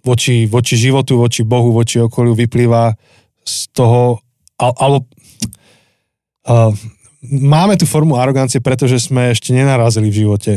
voči, 0.03 0.47
voči 0.49 0.75
životu, 0.79 1.19
voči 1.19 1.43
Bohu, 1.43 1.71
voči 1.75 1.99
okoliu 1.99 2.35
vyplýva 2.35 2.95
z 3.43 3.55
toho, 3.73 4.19
alebo 4.59 5.07
Uh, 6.49 6.73
máme 7.21 7.77
tú 7.77 7.85
formu 7.85 8.17
arogancie, 8.17 8.57
pretože 8.57 8.97
sme 9.05 9.35
ešte 9.35 9.53
nenarazili 9.53 10.09
v 10.09 10.19
živote. 10.25 10.53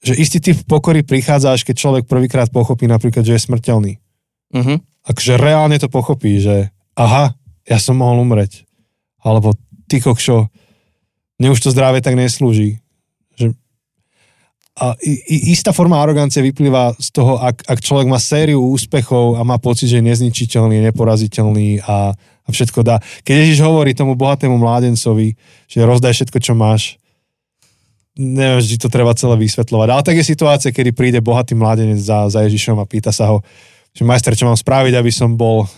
Že 0.00 0.14
istý 0.16 0.38
typ 0.40 0.56
pokory 0.64 1.04
prichádza, 1.04 1.52
až 1.52 1.68
keď 1.68 1.76
človek 1.76 2.04
prvýkrát 2.08 2.48
pochopí 2.48 2.88
napríklad, 2.88 3.26
že 3.26 3.36
je 3.36 3.44
smrteľný. 3.44 3.92
Uh-huh. 4.56 4.80
Akže 5.04 5.36
reálne 5.36 5.76
to 5.76 5.92
pochopí, 5.92 6.40
že 6.40 6.72
aha, 6.96 7.36
ja 7.68 7.76
som 7.76 8.00
mohol 8.00 8.24
umreť. 8.24 8.64
Alebo 9.20 9.52
ty 9.84 10.00
kokšo, 10.00 10.48
mne 11.36 11.52
už 11.52 11.60
to 11.60 11.74
zdravie 11.74 12.00
tak 12.00 12.16
neslúži. 12.16 12.80
A 14.80 14.96
istá 15.28 15.76
forma 15.76 16.00
arogancie 16.00 16.40
vyplýva 16.40 16.96
z 16.96 17.12
toho, 17.12 17.36
ak, 17.36 17.68
ak 17.68 17.78
človek 17.84 18.08
má 18.08 18.16
sériu 18.16 18.64
úspechov 18.64 19.36
a 19.36 19.44
má 19.44 19.60
pocit, 19.60 19.92
že 19.92 20.00
je 20.00 20.08
nezničiteľný, 20.08 20.80
neporaziteľný 20.88 21.84
a, 21.84 22.16
a 22.16 22.48
všetko 22.48 22.80
dá. 22.80 22.96
Keď 23.20 23.34
Ježiš 23.44 23.60
hovorí 23.60 23.92
tomu 23.92 24.16
bohatému 24.16 24.56
mládencovi, 24.56 25.36
že 25.68 25.84
rozdaj 25.84 26.16
všetko, 26.16 26.38
čo 26.40 26.56
máš, 26.56 26.96
neviem, 28.16 28.64
či 28.64 28.80
to 28.80 28.88
treba 28.88 29.12
celé 29.12 29.36
vysvetľovať. 29.36 29.88
Ale 29.92 30.02
tak 30.02 30.16
je 30.16 30.24
situácia, 30.24 30.72
kedy 30.72 30.96
príde 30.96 31.20
bohatý 31.20 31.52
mládenec 31.52 32.00
za, 32.00 32.32
za 32.32 32.40
Ježišom 32.48 32.80
a 32.80 32.88
pýta 32.88 33.12
sa 33.12 33.28
ho, 33.28 33.44
že 33.92 34.08
majster, 34.08 34.32
čo 34.32 34.48
mám 34.48 34.56
spraviť, 34.56 34.96
aby 34.96 35.12
som 35.12 35.36
bol 35.36 35.68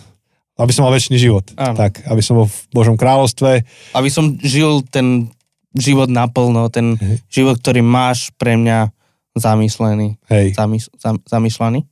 aby 0.53 0.69
som 0.69 0.85
mal 0.85 0.93
väčší 0.93 1.17
život. 1.17 1.49
Áno. 1.57 1.73
Tak, 1.73 2.05
aby 2.05 2.21
som 2.21 2.37
bol 2.37 2.45
v 2.45 2.59
Božom 2.69 2.93
kráľovstve. 2.93 3.65
Aby 3.97 4.09
som 4.13 4.37
žil 4.37 4.85
ten 4.85 5.32
život 5.77 6.09
naplno, 6.09 6.69
ten 6.69 6.97
Hej. 6.97 7.17
život, 7.29 7.55
ktorý 7.59 7.81
máš 7.81 8.29
pre 8.37 8.57
mňa 8.57 8.93
zamyslený. 9.33 10.21
Hej. 10.29 10.53
Zamys, 10.53 10.89
zam, 11.01 11.17
zamýšľaný. 11.25 11.85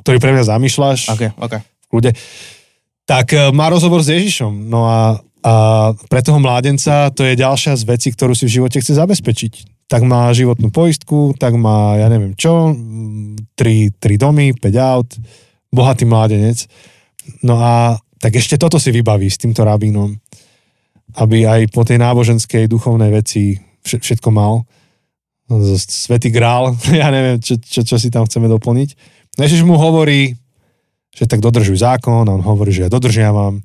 Ktorý 0.00 0.18
pre 0.20 0.32
mňa 0.36 0.44
zamýšľaš. 0.48 1.00
OK, 1.12 1.22
OK. 1.40 1.54
V 1.60 1.86
kľude. 1.88 2.10
Tak 3.08 3.26
e, 3.32 3.38
má 3.52 3.72
rozhovor 3.72 4.04
s 4.04 4.12
Ježišom. 4.12 4.68
No 4.68 4.88
a, 4.88 5.20
a 5.44 5.52
pre 6.08 6.20
toho 6.20 6.40
mládenca 6.40 7.12
to 7.12 7.24
je 7.24 7.40
ďalšia 7.40 7.76
z 7.76 7.84
vecí, 7.88 8.08
ktorú 8.12 8.36
si 8.36 8.48
v 8.48 8.60
živote 8.60 8.80
chce 8.80 8.96
zabezpečiť. 8.96 9.52
Tak 9.88 10.04
má 10.04 10.32
životnú 10.32 10.72
poistku, 10.72 11.36
tak 11.36 11.52
má, 11.56 12.00
ja 12.00 12.08
neviem 12.08 12.32
čo, 12.32 12.72
tri, 13.52 13.92
tri 14.00 14.16
domy, 14.16 14.56
5 14.56 14.64
aut, 14.80 15.10
bohatý 15.68 16.08
mládenec. 16.08 16.64
No 17.44 17.60
a 17.60 18.00
tak 18.16 18.38
ešte 18.38 18.56
toto 18.56 18.80
si 18.80 18.88
vybaví 18.88 19.28
s 19.28 19.36
týmto 19.36 19.66
rabínom 19.66 20.16
aby 21.18 21.44
aj 21.44 21.60
po 21.72 21.84
tej 21.84 22.00
náboženskej 22.00 22.68
duchovnej 22.68 23.12
veci 23.12 23.60
všetko 23.84 24.28
mal. 24.32 24.64
Svetý 25.76 26.32
grál, 26.32 26.72
ja 27.00 27.12
neviem, 27.12 27.42
čo, 27.42 27.60
čo, 27.60 27.84
čo 27.84 27.96
si 28.00 28.08
tam 28.08 28.24
chceme 28.24 28.48
doplniť. 28.48 28.96
Ježiš 29.36 29.64
mu 29.64 29.76
hovorí, 29.76 30.36
že 31.12 31.28
tak 31.28 31.44
dodržuj 31.44 31.80
zákon 31.80 32.24
a 32.24 32.32
on 32.32 32.44
hovorí, 32.44 32.72
že 32.72 32.88
ja 32.88 32.90
dodržiavam. 32.92 33.60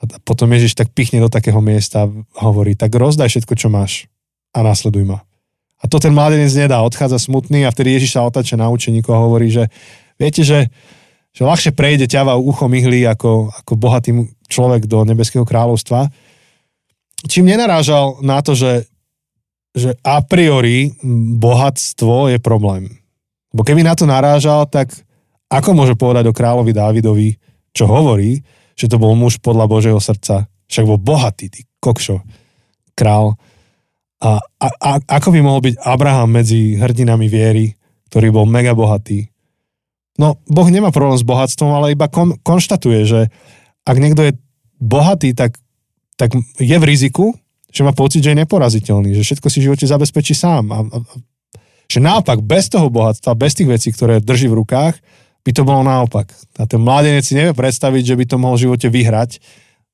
A 0.00 0.04
potom 0.24 0.48
Ježiš 0.48 0.76
tak 0.76 0.92
pichne 0.96 1.20
do 1.20 1.28
takého 1.28 1.60
miesta 1.60 2.08
a 2.08 2.40
hovorí, 2.40 2.72
tak 2.72 2.92
rozdaj 2.96 3.28
všetko, 3.28 3.52
čo 3.56 3.68
máš 3.68 4.08
a 4.56 4.64
následuj 4.64 5.04
ma. 5.04 5.20
A 5.80 5.88
to 5.88 5.96
ten 5.96 6.12
mladenec 6.12 6.52
nedá, 6.52 6.84
odchádza 6.84 7.16
smutný 7.16 7.64
a 7.64 7.72
vtedy 7.72 7.96
Ježiš 7.96 8.16
sa 8.16 8.24
otača 8.24 8.56
na 8.56 8.68
učeníkov 8.68 9.12
a 9.16 9.24
hovorí, 9.24 9.48
že 9.48 9.72
viete, 10.20 10.44
že, 10.44 10.68
že 11.32 11.42
ľahšie 11.44 11.72
prejde 11.72 12.04
ťava 12.04 12.36
ucho 12.36 12.68
myhly 12.68 13.08
ako, 13.08 13.48
ako 13.64 13.72
bohatý 13.80 14.12
človek 14.52 14.84
do 14.84 15.08
nebeského 15.08 15.48
kráľovstva, 15.48 16.12
čím 17.26 17.50
nenarážal 17.50 18.22
na 18.24 18.40
to, 18.40 18.56
že, 18.56 18.88
že 19.74 19.96
a 20.00 20.22
priori 20.24 20.94
bohatstvo 21.36 22.32
je 22.32 22.38
problém. 22.40 22.88
Bo 23.50 23.66
keby 23.66 23.82
na 23.82 23.98
to 23.98 24.06
narážal, 24.06 24.64
tak 24.70 24.94
ako 25.50 25.74
môže 25.74 25.98
povedať 25.98 26.30
o 26.30 26.36
kráľovi 26.36 26.70
Dávidovi, 26.70 27.28
čo 27.74 27.90
hovorí, 27.90 28.38
že 28.78 28.86
to 28.86 29.02
bol 29.02 29.18
muž 29.18 29.42
podľa 29.42 29.66
Božieho 29.66 29.98
srdca. 29.98 30.46
Však 30.70 30.86
bol 30.86 31.02
bohatý, 31.02 31.50
ty 31.50 31.66
kokšo, 31.82 32.22
král. 32.94 33.34
A, 34.22 34.38
a, 34.38 34.66
a 34.78 34.90
ako 35.18 35.34
by 35.34 35.40
mohol 35.42 35.60
byť 35.64 35.74
Abraham 35.82 36.30
medzi 36.38 36.78
hrdinami 36.78 37.26
viery, 37.26 37.74
ktorý 38.12 38.30
bol 38.30 38.46
mega 38.46 38.76
bohatý? 38.76 39.26
No, 40.20 40.36
Boh 40.46 40.68
nemá 40.68 40.92
problém 40.92 41.16
s 41.16 41.26
bohatstvom, 41.26 41.72
ale 41.72 41.96
iba 41.96 42.06
kon, 42.06 42.36
konštatuje, 42.44 43.00
že 43.08 43.20
ak 43.88 43.96
niekto 43.96 44.28
je 44.28 44.32
bohatý, 44.78 45.32
tak 45.32 45.56
tak 46.20 46.36
je 46.60 46.76
v 46.76 46.84
riziku, 46.84 47.32
že 47.72 47.80
má 47.80 47.96
pocit, 47.96 48.20
že 48.20 48.36
je 48.36 48.42
neporaziteľný, 48.44 49.16
že 49.16 49.24
všetko 49.24 49.48
si 49.48 49.64
v 49.64 49.66
živote 49.72 49.88
zabezpečí 49.88 50.36
sám. 50.36 50.68
A, 50.68 50.78
a, 50.84 50.98
že 51.88 52.04
naopak, 52.04 52.44
bez 52.44 52.68
toho 52.68 52.92
bohatstva, 52.92 53.32
bez 53.32 53.56
tých 53.56 53.72
vecí, 53.72 53.88
ktoré 53.88 54.20
drží 54.20 54.52
v 54.52 54.60
rukách, 54.60 55.00
by 55.40 55.50
to 55.56 55.64
bolo 55.64 55.80
naopak. 55.80 56.28
A 56.60 56.68
ten 56.68 56.76
mladenec 56.76 57.24
si 57.24 57.32
nevie 57.32 57.56
predstaviť, 57.56 58.12
že 58.12 58.18
by 58.20 58.24
to 58.28 58.36
mohol 58.36 58.60
v 58.60 58.68
živote 58.68 58.92
vyhrať 58.92 59.40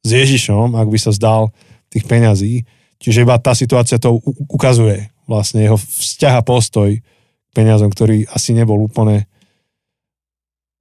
s 0.02 0.08
Ježišom, 0.10 0.74
ak 0.74 0.88
by 0.90 0.98
sa 0.98 1.14
zdal 1.14 1.54
tých 1.86 2.02
peňazí. 2.10 2.66
Čiže 2.98 3.22
iba 3.22 3.38
tá 3.38 3.54
situácia 3.54 4.02
to 4.02 4.18
ukazuje 4.50 5.14
vlastne 5.30 5.62
jeho 5.62 5.78
vzťah 5.78 6.42
a 6.42 6.46
postoj 6.46 6.90
k 6.90 7.50
peniazom, 7.54 7.92
ktorý 7.94 8.26
asi 8.34 8.50
nebol 8.56 8.82
úplne 8.82 9.30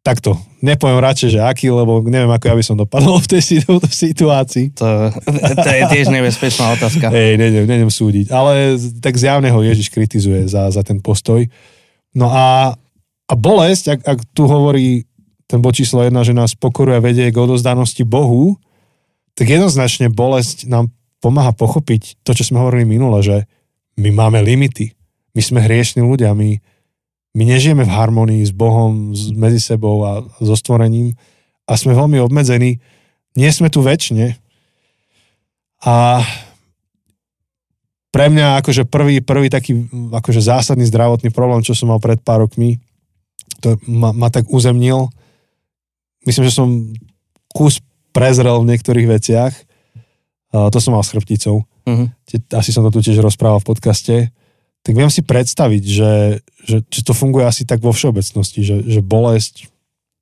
takto. 0.05 0.37
Nepoviem 0.61 1.01
radšej, 1.01 1.29
že 1.33 1.39
aký, 1.41 1.73
lebo 1.73 2.05
neviem, 2.05 2.29
ako 2.29 2.45
ja 2.45 2.55
by 2.55 2.63
som 2.63 2.77
dopadol 2.77 3.17
v 3.25 3.29
tej 3.33 3.41
situácii. 3.89 4.77
To, 4.77 5.09
to 5.57 5.69
je 5.73 5.81
tiež 5.89 6.13
nebezpečná 6.13 6.77
otázka. 6.77 7.09
Hej, 7.09 7.41
nejdem, 7.41 7.65
nejdem 7.65 7.89
súdiť. 7.89 8.29
Ale 8.29 8.77
tak 9.01 9.17
zjavne 9.17 9.49
ho 9.49 9.59
Ježiš 9.65 9.89
kritizuje 9.89 10.45
za, 10.45 10.69
za 10.69 10.85
ten 10.85 11.01
postoj. 11.01 11.49
No 12.13 12.29
a, 12.29 12.77
a 13.25 13.33
bolesť, 13.33 13.97
ak, 13.97 13.99
ak 14.05 14.19
tu 14.37 14.45
hovorí 14.45 15.09
ten 15.49 15.57
bod 15.57 15.73
číslo 15.73 16.05
jedna, 16.05 16.21
že 16.21 16.37
nás 16.37 16.53
pokoruje 16.53 17.01
a 17.01 17.01
vedie 17.01 17.33
k 17.33 17.41
odozdanosti 17.41 18.05
Bohu, 18.05 18.61
tak 19.33 19.49
jednoznačne 19.49 20.13
bolesť 20.13 20.69
nám 20.69 20.93
pomáha 21.19 21.51
pochopiť 21.57 22.21
to, 22.21 22.37
čo 22.37 22.53
sme 22.53 22.61
hovorili 22.61 22.85
minule, 22.85 23.25
že 23.25 23.49
my 23.97 24.13
máme 24.13 24.45
limity. 24.45 24.93
My 25.33 25.41
sme 25.41 25.59
hriešni 25.65 26.05
ľudia, 26.05 26.31
my, 26.37 26.61
my 27.35 27.43
nežijeme 27.43 27.83
v 27.83 27.91
harmonii 27.91 28.41
s 28.41 28.55
Bohom, 28.55 29.11
medzi 29.35 29.59
sebou 29.59 30.01
a 30.01 30.11
so 30.39 30.55
stvorením 30.55 31.13
a 31.67 31.75
sme 31.75 31.91
veľmi 31.91 32.17
obmedzení. 32.23 32.79
Nie 33.35 33.51
sme 33.51 33.67
tu 33.67 33.83
väčšine. 33.83 34.39
A 35.83 36.23
pre 38.09 38.31
mňa 38.31 38.63
akože 38.63 38.87
prvý, 38.87 39.19
prvý 39.19 39.51
taký 39.51 39.75
akože 39.91 40.39
zásadný 40.39 40.87
zdravotný 40.87 41.35
problém, 41.35 41.59
čo 41.59 41.75
som 41.75 41.91
mal 41.91 41.99
pred 41.99 42.15
pár 42.23 42.47
rokmi, 42.47 42.79
to 43.59 43.75
ma, 43.83 44.15
ma 44.15 44.31
tak 44.31 44.47
uzemnil. 44.47 45.11
Myslím, 46.23 46.47
že 46.47 46.55
som 46.55 46.67
kus 47.51 47.83
prezrel 48.15 48.55
v 48.63 48.71
niektorých 48.71 49.07
veciach. 49.11 49.53
A 50.55 50.71
to 50.71 50.79
som 50.79 50.95
mal 50.95 51.03
s 51.03 51.11
chrbticou. 51.11 51.67
Tie- 52.23 52.39
Asi 52.55 52.71
som 52.71 52.87
to 52.87 52.95
tu 52.95 53.03
tiež 53.03 53.19
rozprával 53.19 53.59
v 53.59 53.67
podcaste. 53.67 54.15
Tak 54.85 54.93
viem 54.93 55.09
si 55.09 55.25
predstaviť, 55.25 55.83
že, 55.83 56.13
že, 56.61 56.77
že 56.85 57.01
to 57.01 57.17
funguje 57.17 57.41
asi 57.41 57.65
tak 57.65 57.81
vo 57.81 57.89
všeobecnosti, 57.89 58.61
že, 58.61 58.85
že 58.85 59.01
bolesť 59.01 59.65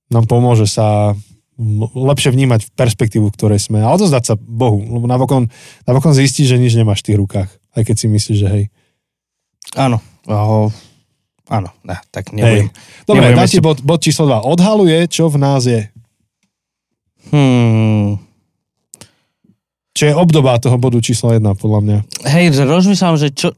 nám 0.08 0.24
pomôže 0.24 0.64
sa 0.72 1.20
lepšie 1.94 2.34
vnímať 2.34 2.66
v 2.66 2.74
perspektívu, 2.74 3.30
v 3.30 3.36
ktorej 3.36 3.60
sme 3.62 3.84
a 3.84 3.94
odozdať 3.94 4.24
sa 4.24 4.36
Bohu, 4.40 4.82
lebo 4.82 5.06
napokon, 5.06 5.52
napokon 5.86 6.16
zistíš, 6.16 6.56
že 6.56 6.58
nič 6.58 6.74
nemáš 6.74 7.06
v 7.06 7.14
tých 7.14 7.20
rukách, 7.20 7.50
aj 7.78 7.84
keď 7.86 7.96
si 8.00 8.08
myslíš, 8.10 8.38
že 8.40 8.48
hej. 8.50 8.64
Áno. 9.78 10.02
Aho, 10.24 10.72
áno, 11.52 11.70
ne, 11.84 12.00
tak 12.10 12.32
nebudem. 12.32 12.72
Dobre, 13.04 13.36
Nebudem 13.36 13.38
dám 13.38 13.50
ti 13.52 13.60
bod, 13.60 13.78
bod 13.84 14.00
číslo 14.00 14.26
2. 14.26 14.48
Odhaluje, 14.48 14.98
čo 15.12 15.28
v 15.28 15.38
nás 15.38 15.68
je. 15.68 15.92
Hmm. 17.30 18.18
Čo 19.94 20.04
je 20.10 20.14
obdoba 20.18 20.58
toho 20.58 20.80
bodu 20.82 20.98
číslo 21.04 21.36
1, 21.36 21.44
podľa 21.60 21.80
mňa. 21.86 21.98
Hej, 22.34 22.58
rozmýšľam, 22.66 23.16
že 23.20 23.30
čo, 23.30 23.54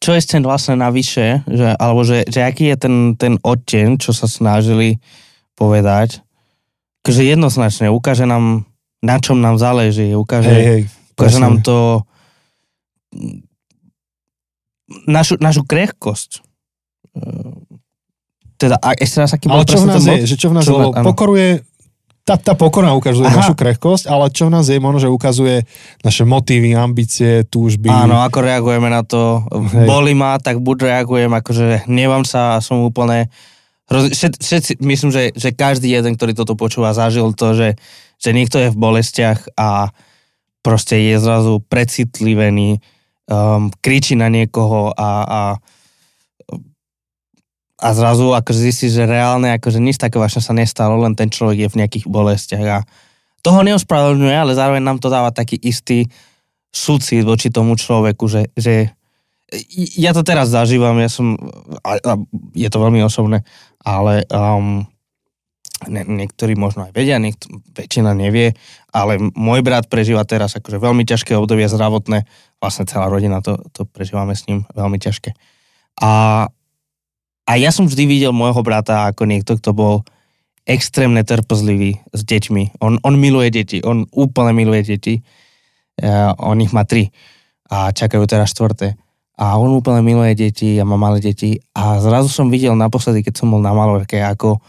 čo, 0.00 0.16
je 0.16 0.20
ten 0.24 0.40
vlastne 0.40 0.80
navyše, 0.80 1.44
že, 1.44 1.76
alebo 1.76 2.00
že, 2.02 2.24
že 2.24 2.40
aký 2.40 2.72
je 2.72 2.76
ten, 2.80 2.94
ten 3.14 3.34
odteň, 3.40 4.00
čo 4.00 4.16
sa 4.16 4.24
snažili 4.24 4.96
povedať. 5.54 6.24
Takže 7.04 7.22
jednoznačne 7.24 7.92
ukáže 7.92 8.24
nám, 8.24 8.64
na 9.04 9.16
čom 9.20 9.40
nám 9.40 9.60
záleží, 9.60 10.12
ukáže, 10.16 10.52
Hej, 10.52 10.64
hej. 10.64 10.82
ukáže 11.16 11.36
presne. 11.36 11.44
nám 11.44 11.56
to 11.60 11.76
našu, 15.06 15.36
našu 15.40 15.62
krehkosť. 15.64 16.40
Ehm, 17.16 17.64
Teda, 18.60 18.76
a 18.76 18.92
ešte 18.92 19.24
raz, 19.24 19.32
aký 19.32 19.48
Ale 19.48 19.64
bol 19.64 19.72
čo 19.72 19.80
v 19.80 19.88
nás 19.88 20.04
je? 20.04 20.20
Že 20.28 20.36
čo 20.36 20.46
v 20.48 20.54
nás 20.54 20.64
Čo 20.68 20.92
áno. 20.92 21.06
pokoruje, 21.08 21.64
tá, 22.30 22.38
tá 22.38 22.54
pokora 22.54 22.94
ukazuje 22.94 23.26
Aha. 23.26 23.42
našu 23.42 23.58
krehkosť, 23.58 24.06
ale 24.06 24.30
čo 24.30 24.46
v 24.46 24.54
nás 24.54 24.70
je, 24.70 24.78
možno, 24.78 25.02
že 25.02 25.10
ukazuje 25.10 25.66
naše 26.06 26.22
motívy, 26.22 26.78
ambície, 26.78 27.42
túžby. 27.50 27.90
Áno, 27.90 28.22
ako 28.22 28.38
reagujeme 28.46 28.86
na 28.86 29.02
to. 29.02 29.42
Hej. 29.50 29.86
Boli 29.90 30.14
ma, 30.14 30.38
tak 30.38 30.62
buď 30.62 30.86
reagujem, 30.86 31.32
akože 31.34 31.90
hnevam 31.90 32.22
sa 32.22 32.62
som 32.62 32.86
úplne... 32.86 33.26
Všetci, 33.90 34.78
myslím, 34.86 35.10
že, 35.10 35.34
že 35.34 35.50
každý 35.50 35.90
jeden, 35.90 36.14
ktorý 36.14 36.30
toto 36.38 36.54
počúva, 36.54 36.94
zažil 36.94 37.34
to, 37.34 37.58
že, 37.58 37.74
že 38.22 38.30
niekto 38.30 38.62
je 38.62 38.70
v 38.70 38.78
bolestiach 38.78 39.58
a 39.58 39.90
proste 40.62 40.94
je 40.94 41.18
zrazu 41.18 41.58
precitlivený, 41.66 42.78
um, 43.26 43.66
kričí 43.82 44.14
na 44.14 44.30
niekoho 44.30 44.94
a, 44.94 45.10
a, 45.26 45.40
a 47.80 47.88
zrazu 47.96 48.36
akože 48.36 48.60
zistí, 48.60 48.92
že 48.92 49.08
reálne 49.08 49.56
akože 49.56 49.80
nič 49.80 49.96
také 49.96 50.20
vážne 50.20 50.44
sa 50.44 50.52
nestalo, 50.52 51.00
len 51.00 51.16
ten 51.16 51.32
človek 51.32 51.64
je 51.64 51.68
v 51.72 51.78
nejakých 51.80 52.06
bolestiach 52.06 52.66
a 52.68 52.78
toho 53.40 53.64
neospravedlňuje, 53.64 54.36
ale 54.36 54.52
zároveň 54.52 54.84
nám 54.84 55.00
to 55.00 55.08
dáva 55.08 55.32
taký 55.32 55.56
istý 55.56 56.04
súcit 56.68 57.24
voči 57.24 57.48
tomu 57.48 57.74
človeku, 57.74 58.28
že, 58.28 58.52
že 58.52 58.92
ja 59.96 60.14
to 60.14 60.22
teraz 60.22 60.52
zažívam, 60.52 60.94
ja 61.00 61.10
som, 61.10 61.34
a, 61.82 61.98
a 61.98 62.12
je 62.54 62.68
to 62.70 62.78
veľmi 62.78 63.02
osobné, 63.02 63.42
ale 63.82 64.22
um, 64.30 64.86
ne, 65.88 66.02
niektorí 66.06 66.54
možno 66.54 66.86
aj 66.86 66.92
vedia, 66.94 67.18
niekto, 67.18 67.48
väčšina 67.74 68.14
nevie, 68.14 68.54
ale 68.92 69.18
môj 69.34 69.64
brat 69.64 69.88
prežíva 69.90 70.22
teraz 70.28 70.54
akože 70.54 70.78
veľmi 70.78 71.02
ťažké 71.02 71.34
obdobie 71.34 71.66
zdravotné, 71.66 72.28
vlastne 72.62 72.84
celá 72.86 73.08
rodina 73.08 73.42
to, 73.42 73.58
to 73.74 73.88
prežívame 73.88 74.36
s 74.36 74.46
ním 74.46 74.68
veľmi 74.76 75.00
ťažké. 75.00 75.34
A, 76.04 76.46
a 77.50 77.58
ja 77.58 77.74
som 77.74 77.90
vždy 77.90 78.06
videl 78.06 78.30
môjho 78.30 78.62
brata 78.62 79.10
ako 79.10 79.26
niekto, 79.26 79.58
kto 79.58 79.74
bol 79.74 79.94
extrémne 80.62 81.26
trpezlivý 81.26 81.98
s 82.14 82.22
deťmi. 82.22 82.78
On, 82.78 83.02
on 83.02 83.14
miluje 83.18 83.50
deti, 83.50 83.82
on 83.82 84.06
úplne 84.14 84.54
miluje 84.54 84.94
deti. 84.94 85.14
Uh, 85.98 86.30
on 86.38 86.62
ich 86.62 86.70
má 86.70 86.86
tri 86.86 87.10
a 87.66 87.90
čakajú 87.90 88.22
teraz 88.30 88.54
štvrté. 88.54 88.94
A 89.34 89.58
on 89.58 89.74
úplne 89.74 89.98
miluje 89.98 90.38
deti 90.38 90.78
a 90.78 90.86
má 90.86 90.94
malé 90.94 91.18
deti. 91.18 91.58
A 91.74 91.98
zrazu 91.98 92.30
som 92.30 92.54
videl 92.54 92.78
naposledy, 92.78 93.26
keď 93.26 93.42
som 93.42 93.50
bol 93.50 93.58
na 93.58 93.74
Malorke, 93.74 94.22
ako 94.22 94.62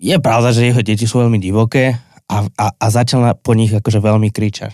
je 0.00 0.16
pravda, 0.16 0.56
že 0.56 0.72
jeho 0.72 0.80
deti 0.80 1.04
sú 1.04 1.20
veľmi 1.20 1.36
divoké 1.36 2.00
a, 2.32 2.48
a, 2.48 2.66
a 2.72 2.86
začal 2.88 3.36
po 3.44 3.52
nich 3.52 3.76
akože 3.76 4.00
veľmi 4.00 4.32
kričať. 4.32 4.72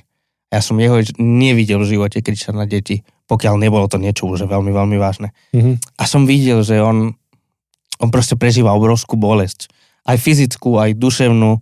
Ja 0.52 0.62
som 0.62 0.78
jeho 0.78 1.02
nevidel 1.18 1.82
v 1.82 1.96
živote 1.96 2.22
kričať 2.22 2.54
na 2.54 2.70
deti, 2.70 3.02
pokiaľ 3.32 3.56
nebolo 3.56 3.88
to 3.88 3.96
niečo 3.96 4.28
už 4.28 4.44
veľmi, 4.44 4.68
veľmi 4.68 4.96
vážne. 5.00 5.32
Mhm. 5.56 5.96
A 5.96 6.04
som 6.04 6.28
videl, 6.28 6.60
že 6.60 6.84
on, 6.84 7.16
on 7.96 8.08
proste 8.12 8.36
prežíva 8.36 8.76
obrovskú 8.76 9.16
bolesť. 9.16 9.72
Aj 10.04 10.20
fyzickú, 10.20 10.76
aj 10.76 11.00
duševnú. 11.00 11.56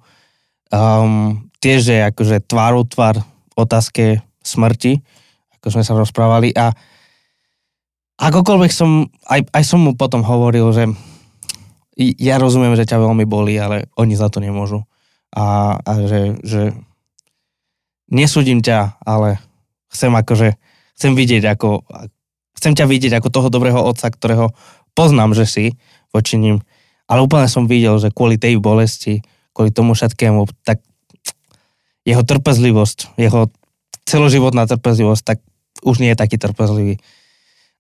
Um, 0.75 1.47
tiež 1.63 1.87
je 1.87 1.99
akože 2.11 2.43
tvárou 2.51 2.83
tvár 2.83 3.23
otázke 3.55 4.19
smrti, 4.43 4.99
ako 5.61 5.67
sme 5.71 5.83
sa 5.87 5.95
rozprávali. 5.95 6.51
A 6.59 6.75
akokoľvek 8.19 8.73
som, 8.75 9.07
aj, 9.31 9.47
aj 9.55 9.63
som 9.63 9.79
mu 9.87 9.95
potom 9.95 10.27
hovoril, 10.27 10.67
že 10.75 10.91
ja 12.01 12.41
rozumiem, 12.41 12.75
že 12.75 12.89
ťa 12.89 12.99
veľmi 12.99 13.29
bolí, 13.29 13.61
ale 13.61 13.93
oni 13.95 14.17
za 14.17 14.33
to 14.33 14.41
nemôžu. 14.41 14.83
A, 15.37 15.77
a 15.79 15.91
že, 16.09 16.41
že 16.43 16.73
nesúdim 18.09 18.65
ťa, 18.65 18.99
ale 19.05 19.39
chcem 19.93 20.11
akože, 20.11 20.57
chcem 21.01 21.17
vidieť 21.17 21.49
ako, 21.57 21.81
chcem 22.61 22.77
ťa 22.77 22.85
vidieť 22.85 23.13
ako 23.17 23.33
toho 23.33 23.49
dobrého 23.49 23.81
otca, 23.81 24.13
ktorého 24.13 24.53
poznám, 24.93 25.33
že 25.33 25.49
si 25.49 25.65
voči 26.13 26.37
ním. 26.37 26.61
Ale 27.09 27.25
úplne 27.25 27.49
som 27.49 27.65
videl, 27.65 27.97
že 27.97 28.13
kvôli 28.13 28.37
tej 28.37 28.61
bolesti, 28.61 29.25
kvôli 29.57 29.73
tomu 29.73 29.97
všetkému, 29.97 30.45
tak 30.61 30.85
jeho 32.05 32.21
trpezlivosť, 32.21 33.17
jeho 33.17 33.49
celoživotná 34.05 34.69
trpezlivosť, 34.69 35.23
tak 35.25 35.39
už 35.81 36.05
nie 36.05 36.13
je 36.13 36.21
taký 36.21 36.37
trpezlivý. 36.37 37.01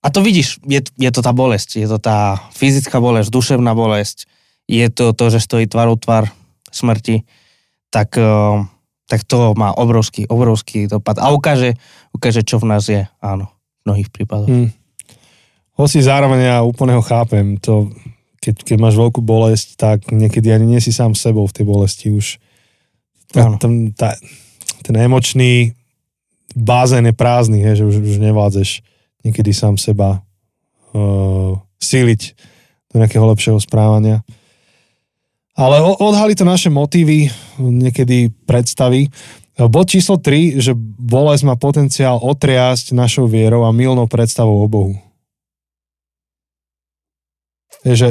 A 0.00 0.08
to 0.08 0.24
vidíš, 0.24 0.64
je, 0.64 0.80
je 0.80 1.10
to 1.12 1.20
tá 1.20 1.36
bolesť, 1.36 1.76
je 1.76 1.84
to 1.84 2.00
tá 2.00 2.40
fyzická 2.56 3.04
bolesť, 3.04 3.28
duševná 3.28 3.76
bolesť, 3.76 4.24
je 4.64 4.88
to 4.88 5.12
to, 5.12 5.28
že 5.28 5.44
stojí 5.44 5.68
tvárou 5.68 6.00
tvár 6.00 6.32
smrti, 6.72 7.28
tak, 7.92 8.16
eh, 8.16 8.64
tak 9.10 9.26
to 9.26 9.58
má 9.58 9.74
obrovský, 9.74 10.30
obrovský 10.30 10.86
dopad. 10.86 11.18
A 11.18 11.34
ukáže, 11.34 11.74
ukáže, 12.14 12.46
čo 12.46 12.62
v 12.62 12.68
nás 12.70 12.86
je, 12.86 13.02
áno, 13.18 13.50
v 13.82 13.90
mnohých 13.90 14.08
prípadoch. 14.14 14.46
Hm. 14.46 14.70
Hoci 15.74 15.98
zároveň 15.98 16.46
ja 16.46 16.56
úplne 16.62 16.94
ho 16.94 17.02
chápem, 17.02 17.58
to, 17.58 17.90
keď, 18.38 18.62
keď 18.62 18.76
máš 18.78 18.94
veľkú 18.94 19.18
bolesť, 19.18 19.74
tak 19.74 19.98
niekedy 20.14 20.54
ani 20.54 20.78
nie 20.78 20.80
si 20.80 20.94
sám 20.94 21.18
sebou 21.18 21.42
v 21.50 21.54
tej 21.58 21.64
bolesti 21.66 22.06
už. 22.14 22.38
Tá, 23.34 23.50
ten, 23.58 23.90
tá, 23.98 24.14
ten 24.86 24.94
emočný 24.94 25.74
bázén 26.54 27.10
je 27.10 27.14
prázdny, 27.14 27.66
he, 27.66 27.74
že 27.74 27.82
už, 27.82 27.98
už 27.98 28.16
nevládzeš 28.22 28.86
niekedy 29.26 29.50
sám 29.50 29.74
seba 29.74 30.22
uh, 30.94 31.58
síliť 31.82 32.20
do 32.90 32.94
nejakého 33.02 33.26
lepšieho 33.26 33.58
správania. 33.58 34.22
Ale 35.60 35.84
o- 35.84 36.00
odhalí 36.00 36.32
to 36.32 36.48
naše 36.48 36.72
motívy, 36.72 37.28
niekedy 37.60 38.32
predstavy. 38.48 39.12
Bod 39.60 39.92
číslo 39.92 40.16
3, 40.16 40.56
že 40.56 40.72
bolesť 40.96 41.44
má 41.44 41.54
potenciál 41.60 42.16
otriasť 42.16 42.96
našou 42.96 43.28
vierou 43.28 43.68
a 43.68 43.76
milnou 43.76 44.08
predstavou 44.08 44.64
o 44.64 44.68
Bohu. 44.72 44.96
Je, 47.84 47.92
že 47.92 48.10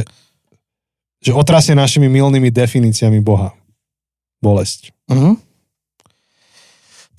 že 1.20 1.36
otrasie 1.36 1.76
našimi 1.76 2.08
milnými 2.08 2.48
definíciami 2.48 3.20
Boha. 3.20 3.52
Bolesť. 4.40 4.96
Mhm. 5.12 5.36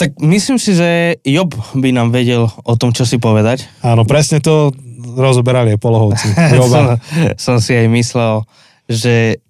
Tak 0.00 0.16
myslím 0.24 0.56
si, 0.56 0.72
že 0.72 1.20
Job 1.28 1.52
by 1.76 1.92
nám 1.92 2.08
vedel 2.08 2.48
o 2.48 2.74
tom, 2.80 2.88
čo 2.88 3.04
si 3.04 3.20
povedať. 3.20 3.68
Áno, 3.84 4.08
presne 4.08 4.40
to 4.40 4.72
rozoberali 5.12 5.76
aj 5.76 5.80
polohovci. 5.84 6.28
som, 6.72 6.96
som 7.36 7.56
si 7.60 7.76
aj 7.76 7.84
myslel, 7.92 8.40
že, 8.88 9.44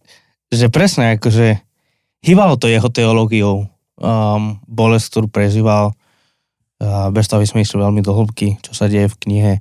že 0.51 0.67
presne 0.69 1.17
akože 1.17 1.63
hýbalo 2.27 2.59
to 2.59 2.67
jeho 2.67 2.91
teológiou 2.91 3.71
um, 4.01 4.59
bolesť, 4.67 5.07
ktorú 5.15 5.27
prežíval 5.31 5.95
uh, 5.95 7.09
bez 7.15 7.31
toho, 7.31 7.41
aby 7.41 7.49
sme 7.49 7.63
išli 7.63 7.79
veľmi 7.79 8.03
do 8.03 8.13
hĺbky, 8.13 8.59
čo 8.61 8.75
sa 8.75 8.91
deje 8.91 9.09
v 9.09 9.19
knihe 9.27 9.53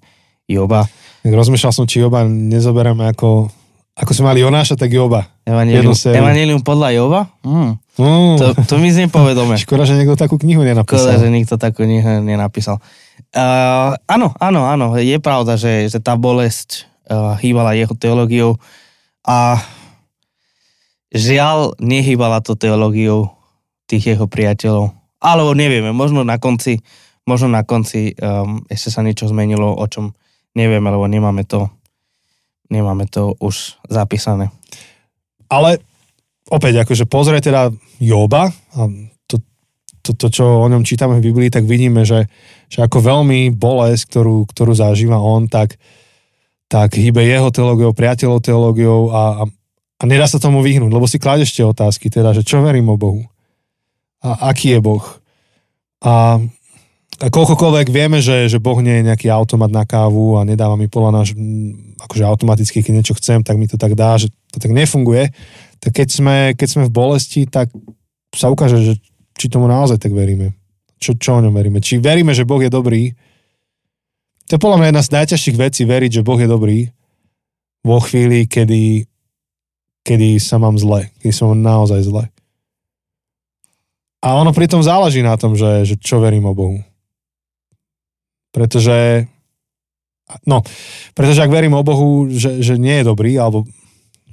Joba. 0.49 0.89
Rozmýšľal 1.21 1.73
som, 1.75 1.86
či 1.86 2.02
Joba 2.02 2.25
nezoberieme 2.25 3.06
ako, 3.13 3.54
ako 3.93 4.12
sme 4.17 4.34
mali 4.34 4.41
Jonáša, 4.41 4.80
tak 4.80 4.89
Joba. 4.89 5.30
Evangelium. 5.45 5.93
Evangelium 5.93 6.62
podľa 6.65 6.89
Joba? 6.97 7.21
Mm. 7.45 7.78
Mm. 7.99 8.36
To, 8.39 8.45
to 8.65 8.75
mi 8.82 8.89
znie 8.89 9.12
povedome. 9.12 9.60
Škoda, 9.62 9.86
že 9.86 9.93
niekto 9.93 10.17
takú 10.17 10.41
knihu 10.41 10.65
Škoda, 10.65 10.73
nenapísal. 10.73 11.21
že 11.21 11.28
nikto 11.30 11.56
takú 11.62 11.86
knihu 11.86 12.25
nenapísal. 12.25 12.82
Uh, 13.30 13.93
áno, 14.10 14.34
áno, 14.41 14.65
áno, 14.65 14.97
je 14.97 15.21
pravda, 15.21 15.54
že, 15.54 15.86
že 15.86 16.02
tá 16.02 16.17
bolesť 16.17 16.89
uh, 17.12 17.38
hýbala 17.38 17.78
jeho 17.78 17.93
teológiou 17.93 18.58
a 19.21 19.62
žiaľ 21.13 21.74
nehýbala 21.82 22.41
to 22.45 22.54
teológiou 22.54 23.34
tých 23.89 24.15
jeho 24.15 24.30
priateľov. 24.30 24.93
Alebo 25.19 25.52
nevieme, 25.58 25.91
možno 25.91 26.22
na 26.22 26.38
konci, 26.38 26.80
možno 27.26 27.52
na 27.52 27.65
konci 27.65 28.15
um, 28.15 28.63
ešte 28.69 28.89
sa 28.93 29.02
niečo 29.02 29.28
zmenilo, 29.28 29.76
o 29.76 29.86
čom 29.89 30.13
nevieme, 30.54 30.88
lebo 30.88 31.10
nemáme 31.10 31.43
to, 31.43 31.67
nemáme 32.72 33.10
to 33.10 33.36
už 33.41 33.82
zapísané. 33.89 34.54
Ale 35.50 35.82
opäť, 36.48 36.86
akože 36.86 37.10
pozrie 37.10 37.41
teda 37.41 37.74
Joba 37.98 38.54
a 38.54 38.80
to, 39.26 39.41
to, 40.06 40.12
to, 40.15 40.28
čo 40.30 40.45
o 40.45 40.67
ňom 40.69 40.86
čítame 40.86 41.17
v 41.17 41.34
Biblii, 41.34 41.50
tak 41.50 41.65
vidíme, 41.65 42.06
že, 42.06 42.30
že 42.69 42.86
ako 42.86 43.02
veľmi 43.02 43.52
bolesť, 43.52 44.13
ktorú, 44.13 44.45
ktorú 44.45 44.72
zažíva 44.78 45.17
on, 45.17 45.50
tak, 45.50 45.82
tak 46.69 46.95
hýbe 46.95 47.26
jeho 47.26 47.50
teológiou, 47.50 47.91
priateľov 47.98 48.45
teológiou 48.45 49.10
a, 49.10 49.22
a, 49.41 49.43
a 50.00 50.04
nedá 50.08 50.26
sa 50.32 50.40
tomu 50.40 50.64
vyhnúť, 50.64 50.92
lebo 50.96 51.04
si 51.06 51.20
kladeš 51.20 51.52
tie 51.52 51.68
otázky, 51.68 52.08
teda, 52.08 52.32
že 52.32 52.48
čo 52.48 52.64
verím 52.64 52.88
o 52.88 52.96
Bohu? 52.96 53.28
A 54.24 54.52
aký 54.56 54.76
je 54.76 54.80
Boh? 54.80 55.04
A, 56.00 56.40
a 57.20 57.26
koľkokoľvek 57.28 57.92
vieme, 57.92 58.24
že, 58.24 58.48
že 58.48 58.64
Boh 58.64 58.80
nie 58.80 59.04
je 59.04 59.08
nejaký 59.12 59.28
automat 59.28 59.68
na 59.68 59.84
kávu 59.84 60.40
a 60.40 60.48
nedáva 60.48 60.80
mi 60.80 60.88
podľa 60.88 61.12
náš, 61.20 61.36
akože 62.00 62.24
automaticky, 62.24 62.80
keď 62.80 62.94
niečo 62.96 63.16
chcem, 63.20 63.44
tak 63.44 63.60
mi 63.60 63.68
to 63.68 63.76
tak 63.76 64.00
dá, 64.00 64.16
že 64.16 64.32
to 64.56 64.64
tak 64.64 64.72
nefunguje, 64.72 65.36
tak 65.84 65.92
keď 65.96 66.08
sme, 66.08 66.38
keď 66.56 66.68
sme 66.68 66.84
v 66.88 66.96
bolesti, 66.96 67.44
tak 67.48 67.68
sa 68.32 68.48
ukáže, 68.48 68.80
že 68.80 68.94
či 69.36 69.48
tomu 69.52 69.68
naozaj 69.68 70.00
tak 70.00 70.16
veríme. 70.16 70.56
Čo, 71.00 71.16
čo 71.16 71.40
o 71.40 71.44
ňom 71.44 71.56
veríme. 71.56 71.80
Či 71.80 72.04
veríme, 72.04 72.36
že 72.36 72.44
Boh 72.44 72.60
je 72.60 72.68
dobrý. 72.68 73.16
To 74.52 74.60
je 74.60 74.60
podľa 74.60 74.78
mňa 74.84 74.88
jedna 74.92 75.04
z 75.04 75.14
najťažších 75.16 75.58
vecí 75.60 75.82
veriť, 75.88 76.20
že 76.20 76.26
Boh 76.28 76.36
je 76.36 76.50
dobrý 76.52 76.92
vo 77.88 78.04
chvíli, 78.04 78.44
kedy, 78.52 79.08
kedy 80.10 80.41
sa 80.41 80.58
mám 80.58 80.74
zle. 80.82 81.13
Kedy 81.22 81.30
som 81.30 81.54
naozaj 81.54 82.02
zle. 82.02 82.26
A 84.26 84.34
ono 84.34 84.50
pritom 84.50 84.82
záleží 84.82 85.22
na 85.22 85.38
tom, 85.38 85.54
že, 85.54 85.86
že 85.86 85.95
čo 86.02 86.17
verím 86.17 86.50
o 86.50 86.58
Bohu. 86.58 86.82
Pretože 88.50 89.30
no, 90.50 90.65
pretože 91.13 91.45
ak 91.45 91.54
verím 91.54 91.78
o 91.78 91.86
Bohu, 91.86 92.26
že, 92.26 92.65
že 92.65 92.82
nie 92.82 93.00
je 93.00 93.08
dobrý, 93.08 93.38
alebo 93.38 93.69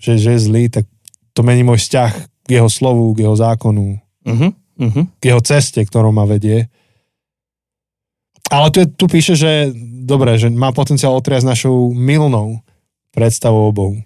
že, 0.00 0.16
že 0.16 0.40
je 0.40 0.40
zlý, 0.40 0.72
tak 0.72 0.88
to 1.36 1.44
mení 1.44 1.60
môj 1.60 1.84
vzťah 1.84 2.12
k 2.48 2.48
jeho 2.48 2.72
slovu, 2.72 3.12
k 3.12 3.28
jeho 3.28 3.36
zákonu, 3.36 4.00
Uh-huh, 4.26 4.50
uh-huh. 4.82 5.06
k 5.22 5.30
jeho 5.30 5.38
ceste, 5.38 5.78
ktorou 5.78 6.10
ma 6.10 6.26
vedie. 6.26 6.66
Ale 8.50 8.74
tu, 8.74 8.82
je, 8.82 8.86
tu 8.90 9.06
píše, 9.06 9.38
že 9.38 9.70
dobre, 10.02 10.34
že 10.34 10.50
má 10.50 10.74
potenciál 10.74 11.14
otriasť 11.14 11.46
našou 11.46 11.94
milnou 11.94 12.58
predstavou 13.14 13.70
o 13.70 13.74
Bohu. 13.74 14.02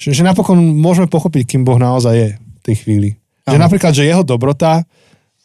Že, 0.00 0.16
že 0.16 0.22
napokon 0.24 0.56
môžeme 0.56 1.12
pochopiť, 1.12 1.54
kým 1.54 1.62
Boh 1.68 1.76
naozaj 1.76 2.14
je 2.16 2.28
v 2.40 2.60
tej 2.64 2.76
chvíli. 2.80 3.08
Že 3.44 3.60
Áno. 3.60 3.64
napríklad, 3.68 3.92
že 3.92 4.08
jeho 4.08 4.24
dobrota 4.24 4.88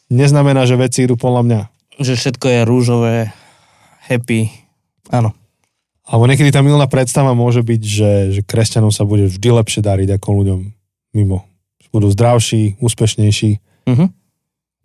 neznamená, 0.07 0.63
že 0.63 0.79
veci 0.79 1.03
idú 1.03 1.19
podľa 1.19 1.41
mňa. 1.43 1.61
Že 1.99 2.13
všetko 2.15 2.45
je 2.47 2.59
rúžové, 2.63 3.15
happy. 4.07 4.47
Áno. 5.11 5.35
Alebo 6.05 6.29
niekedy 6.29 6.53
tá 6.53 6.61
milná 6.61 6.85
predstava 6.85 7.33
môže 7.35 7.65
byť, 7.65 7.81
že, 7.81 8.11
že 8.39 8.41
kresťanom 8.45 8.93
sa 8.93 9.03
bude 9.03 9.27
vždy 9.27 9.49
lepšie 9.59 9.81
dariť 9.81 10.09
ako 10.15 10.27
ľuďom 10.39 10.59
mimo. 11.17 11.43
Budú 11.89 12.11
zdravší, 12.11 12.77
úspešnejší. 12.83 13.51
Uh-huh. 13.87 14.07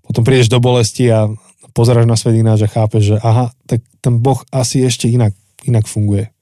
Potom 0.06 0.22
prídeš 0.22 0.48
do 0.48 0.62
bolesti 0.62 1.10
a 1.10 1.28
pozeráš 1.76 2.06
na 2.08 2.16
svet 2.16 2.38
ináč 2.40 2.64
a 2.64 2.72
chápeš, 2.72 3.14
že 3.14 3.16
aha, 3.20 3.52
tak 3.68 3.84
ten 4.00 4.18
Boh 4.18 4.40
asi 4.50 4.82
ešte 4.82 5.10
inak, 5.10 5.36
inak 5.66 5.84
funguje. 5.84 6.32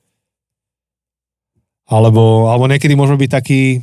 Alebo, 1.88 2.52
alebo 2.52 2.68
niekedy 2.68 2.92
môžeme 2.92 3.24
byť 3.24 3.30
takí, 3.32 3.80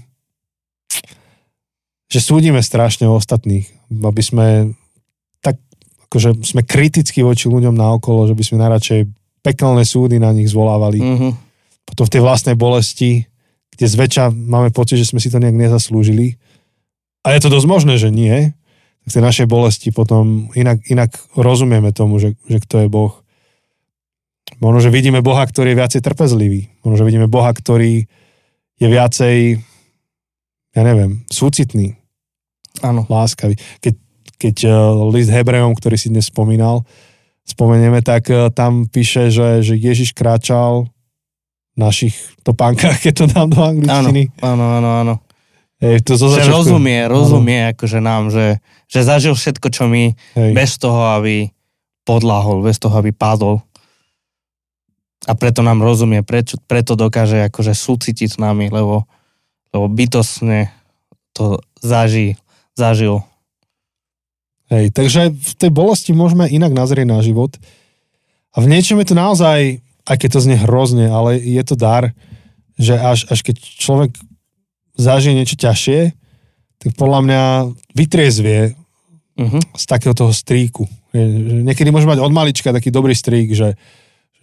že 2.06 2.20
súdime 2.22 2.62
strašne 2.62 3.10
ostatných, 3.10 3.66
aby 3.90 4.22
sme 4.22 4.48
tak, 5.42 5.58
akože 6.08 6.46
sme 6.46 6.62
kriticky 6.62 7.26
voči 7.26 7.50
ľuďom 7.50 7.74
naokolo, 7.74 8.30
že 8.30 8.38
by 8.38 8.44
sme 8.46 8.62
najradšej 8.62 9.10
pekelné 9.42 9.84
súdy 9.86 10.22
na 10.22 10.30
nich 10.34 10.50
zvolávali. 10.50 11.02
Uh-huh. 11.02 11.34
Potom 11.86 12.06
v 12.06 12.14
tej 12.14 12.22
vlastnej 12.22 12.54
bolesti, 12.58 13.26
kde 13.74 13.86
zväčša 13.90 14.34
máme 14.34 14.70
pocit, 14.70 15.02
že 15.02 15.10
sme 15.10 15.22
si 15.22 15.34
to 15.34 15.42
nejak 15.42 15.58
nezaslúžili. 15.58 16.38
A 17.26 17.34
je 17.34 17.42
to 17.42 17.50
dosť 17.50 17.68
možné, 17.70 17.98
že 17.98 18.14
nie. 18.14 18.54
V 19.06 19.12
tej 19.14 19.22
našej 19.22 19.46
bolesti 19.50 19.90
potom 19.90 20.50
inak, 20.58 20.82
inak 20.90 21.14
rozumieme 21.38 21.94
tomu, 21.94 22.18
že, 22.18 22.38
že 22.50 22.58
kto 22.62 22.86
je 22.86 22.88
Boh. 22.90 23.14
Možno, 24.62 24.82
že 24.82 24.94
vidíme 24.94 25.26
Boha, 25.26 25.46
ktorý 25.46 25.74
je 25.74 25.80
viacej 25.82 26.02
trpezlivý. 26.06 26.70
Možno, 26.86 27.02
že 27.02 27.08
vidíme 27.10 27.26
Boha, 27.26 27.50
ktorý 27.50 28.06
je 28.78 28.88
viacej, 28.88 29.38
ja 30.72 30.82
neviem, 30.86 31.26
súcitný, 31.28 31.98
Áno. 32.80 33.10
láskavý. 33.10 33.58
Keď, 33.82 33.94
keď 34.38 34.56
eh, 34.68 34.74
list 35.10 35.34
Hebrejom, 35.34 35.74
ktorý 35.74 35.98
si 35.98 36.14
dnes 36.14 36.30
spomínal, 36.30 36.86
spomenieme, 37.42 38.06
tak 38.06 38.30
eh, 38.30 38.54
tam 38.54 38.86
píše, 38.86 39.34
že, 39.34 39.66
že 39.66 39.74
Ježiš 39.74 40.14
kráčal 40.14 40.86
v 41.74 41.78
našich 41.82 42.14
topánkach, 42.46 43.02
keď 43.04 43.14
to 43.18 43.26
dám 43.26 43.50
do 43.50 43.60
Áno, 43.60 43.74
angličtiny. 43.74 44.30
áno, 44.46 44.66
áno, 44.78 44.90
áno. 45.02 45.16
Hej, 45.76 46.08
to 46.08 46.16
zo 46.16 46.32
Že 46.32 46.48
rozumie, 46.48 47.04
rozumie 47.04 47.76
akože 47.76 48.00
nám, 48.00 48.32
že, 48.32 48.64
že 48.88 49.04
zažil 49.04 49.36
všetko, 49.36 49.68
čo 49.74 49.92
my, 49.92 50.16
Hej. 50.40 50.52
bez 50.56 50.80
toho, 50.80 51.20
aby 51.20 51.52
podláhol, 52.08 52.64
bez 52.64 52.80
toho, 52.80 52.96
aby 52.96 53.12
padol. 53.12 53.60
A 55.24 55.34
preto 55.34 55.64
nám 55.64 55.80
rozumie, 55.80 56.22
prečo, 56.22 56.60
preto 56.68 57.00
dokáže 57.00 57.48
akože 57.48 57.72
súcitiť 57.72 58.36
s 58.36 58.38
nami, 58.38 58.68
lebo, 58.68 59.08
lebo 59.72 59.86
bytostne 59.88 60.70
to 61.32 61.64
zaží, 61.80 62.36
zažil. 62.76 63.24
Hej, 64.68 64.92
takže 64.92 65.32
v 65.32 65.54
tej 65.56 65.72
bolesti 65.72 66.12
môžeme 66.12 66.52
inak 66.52 66.76
nazrieť 66.76 67.08
na 67.08 67.24
život. 67.24 67.56
A 68.54 68.62
v 68.62 68.70
niečom 68.70 69.00
je 69.02 69.08
to 69.08 69.16
naozaj, 69.16 69.80
aj 70.06 70.16
keď 70.20 70.30
to 70.36 70.44
znie 70.44 70.58
hrozne, 70.62 71.10
ale 71.10 71.40
je 71.40 71.64
to 71.66 71.76
dar, 71.80 72.12
že 72.76 73.00
až, 73.00 73.26
až 73.32 73.40
keď 73.42 73.56
človek 73.62 74.12
zažije 75.00 75.34
niečo 75.34 75.56
ťažšie, 75.58 76.00
tak 76.84 76.90
podľa 77.00 77.20
mňa 77.24 77.44
vytriezvie 77.96 78.76
Uh-huh. 79.36 79.60
z 79.76 79.84
takého 79.84 80.16
toho 80.16 80.32
stríku. 80.32 80.88
Niekedy 81.12 81.92
môže 81.92 82.08
mať 82.08 82.24
od 82.24 82.32
malička 82.32 82.72
taký 82.72 82.88
dobrý 82.88 83.12
strík, 83.12 83.52
že 83.52 83.76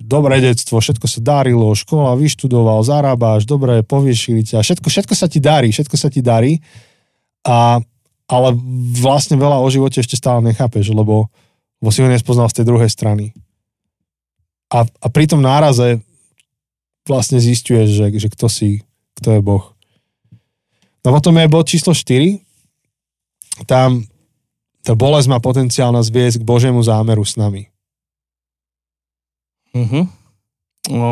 dobré 0.03 0.43
detstvo, 0.43 0.83
všetko 0.83 1.07
sa 1.07 1.21
darilo, 1.23 1.73
škola, 1.73 2.19
vyštudoval, 2.19 2.83
zarábáš, 2.83 3.47
dobre, 3.47 3.87
poviešili 3.87 4.43
ťa, 4.43 4.61
všetko, 4.61 4.87
všetko 4.91 5.15
sa 5.15 5.27
ti 5.31 5.39
darí, 5.39 5.71
všetko 5.71 5.97
sa 5.97 6.09
ti 6.11 6.21
darí, 6.21 6.59
a, 7.47 7.79
ale 8.27 8.49
vlastne 8.99 9.39
veľa 9.39 9.63
o 9.63 9.67
živote 9.71 10.03
ešte 10.03 10.19
stále 10.19 10.43
nechápeš, 10.45 10.93
lebo, 10.93 11.31
lebo 11.81 11.91
si 11.91 12.03
ho 12.03 12.09
nespoznal 12.11 12.51
z 12.51 12.63
tej 12.63 12.67
druhej 12.69 12.91
strany. 12.91 13.35
A, 14.73 14.85
a 14.85 15.07
pri 15.13 15.29
tom 15.29 15.41
náraze 15.41 16.01
vlastne 17.09 17.43
zistuješ, 17.43 17.89
že, 17.93 18.07
že 18.15 18.29
kto 18.31 18.47
si, 18.47 18.87
kto 19.19 19.37
je 19.37 19.41
Boh. 19.43 19.75
No 21.03 21.11
potom 21.11 21.35
je 21.35 21.51
bod 21.51 21.67
číslo 21.67 21.93
4. 21.93 22.39
Tam 23.67 24.07
tá 24.83 24.99
bolesť 24.99 25.31
má 25.31 25.39
potenciál 25.39 25.95
nás 25.95 26.11
viesť 26.11 26.43
k 26.43 26.47
Božiemu 26.47 26.83
zámeru 26.83 27.23
s 27.23 27.39
nami. 27.39 27.72
Uh-huh. 29.73 30.05
O, 30.91 31.09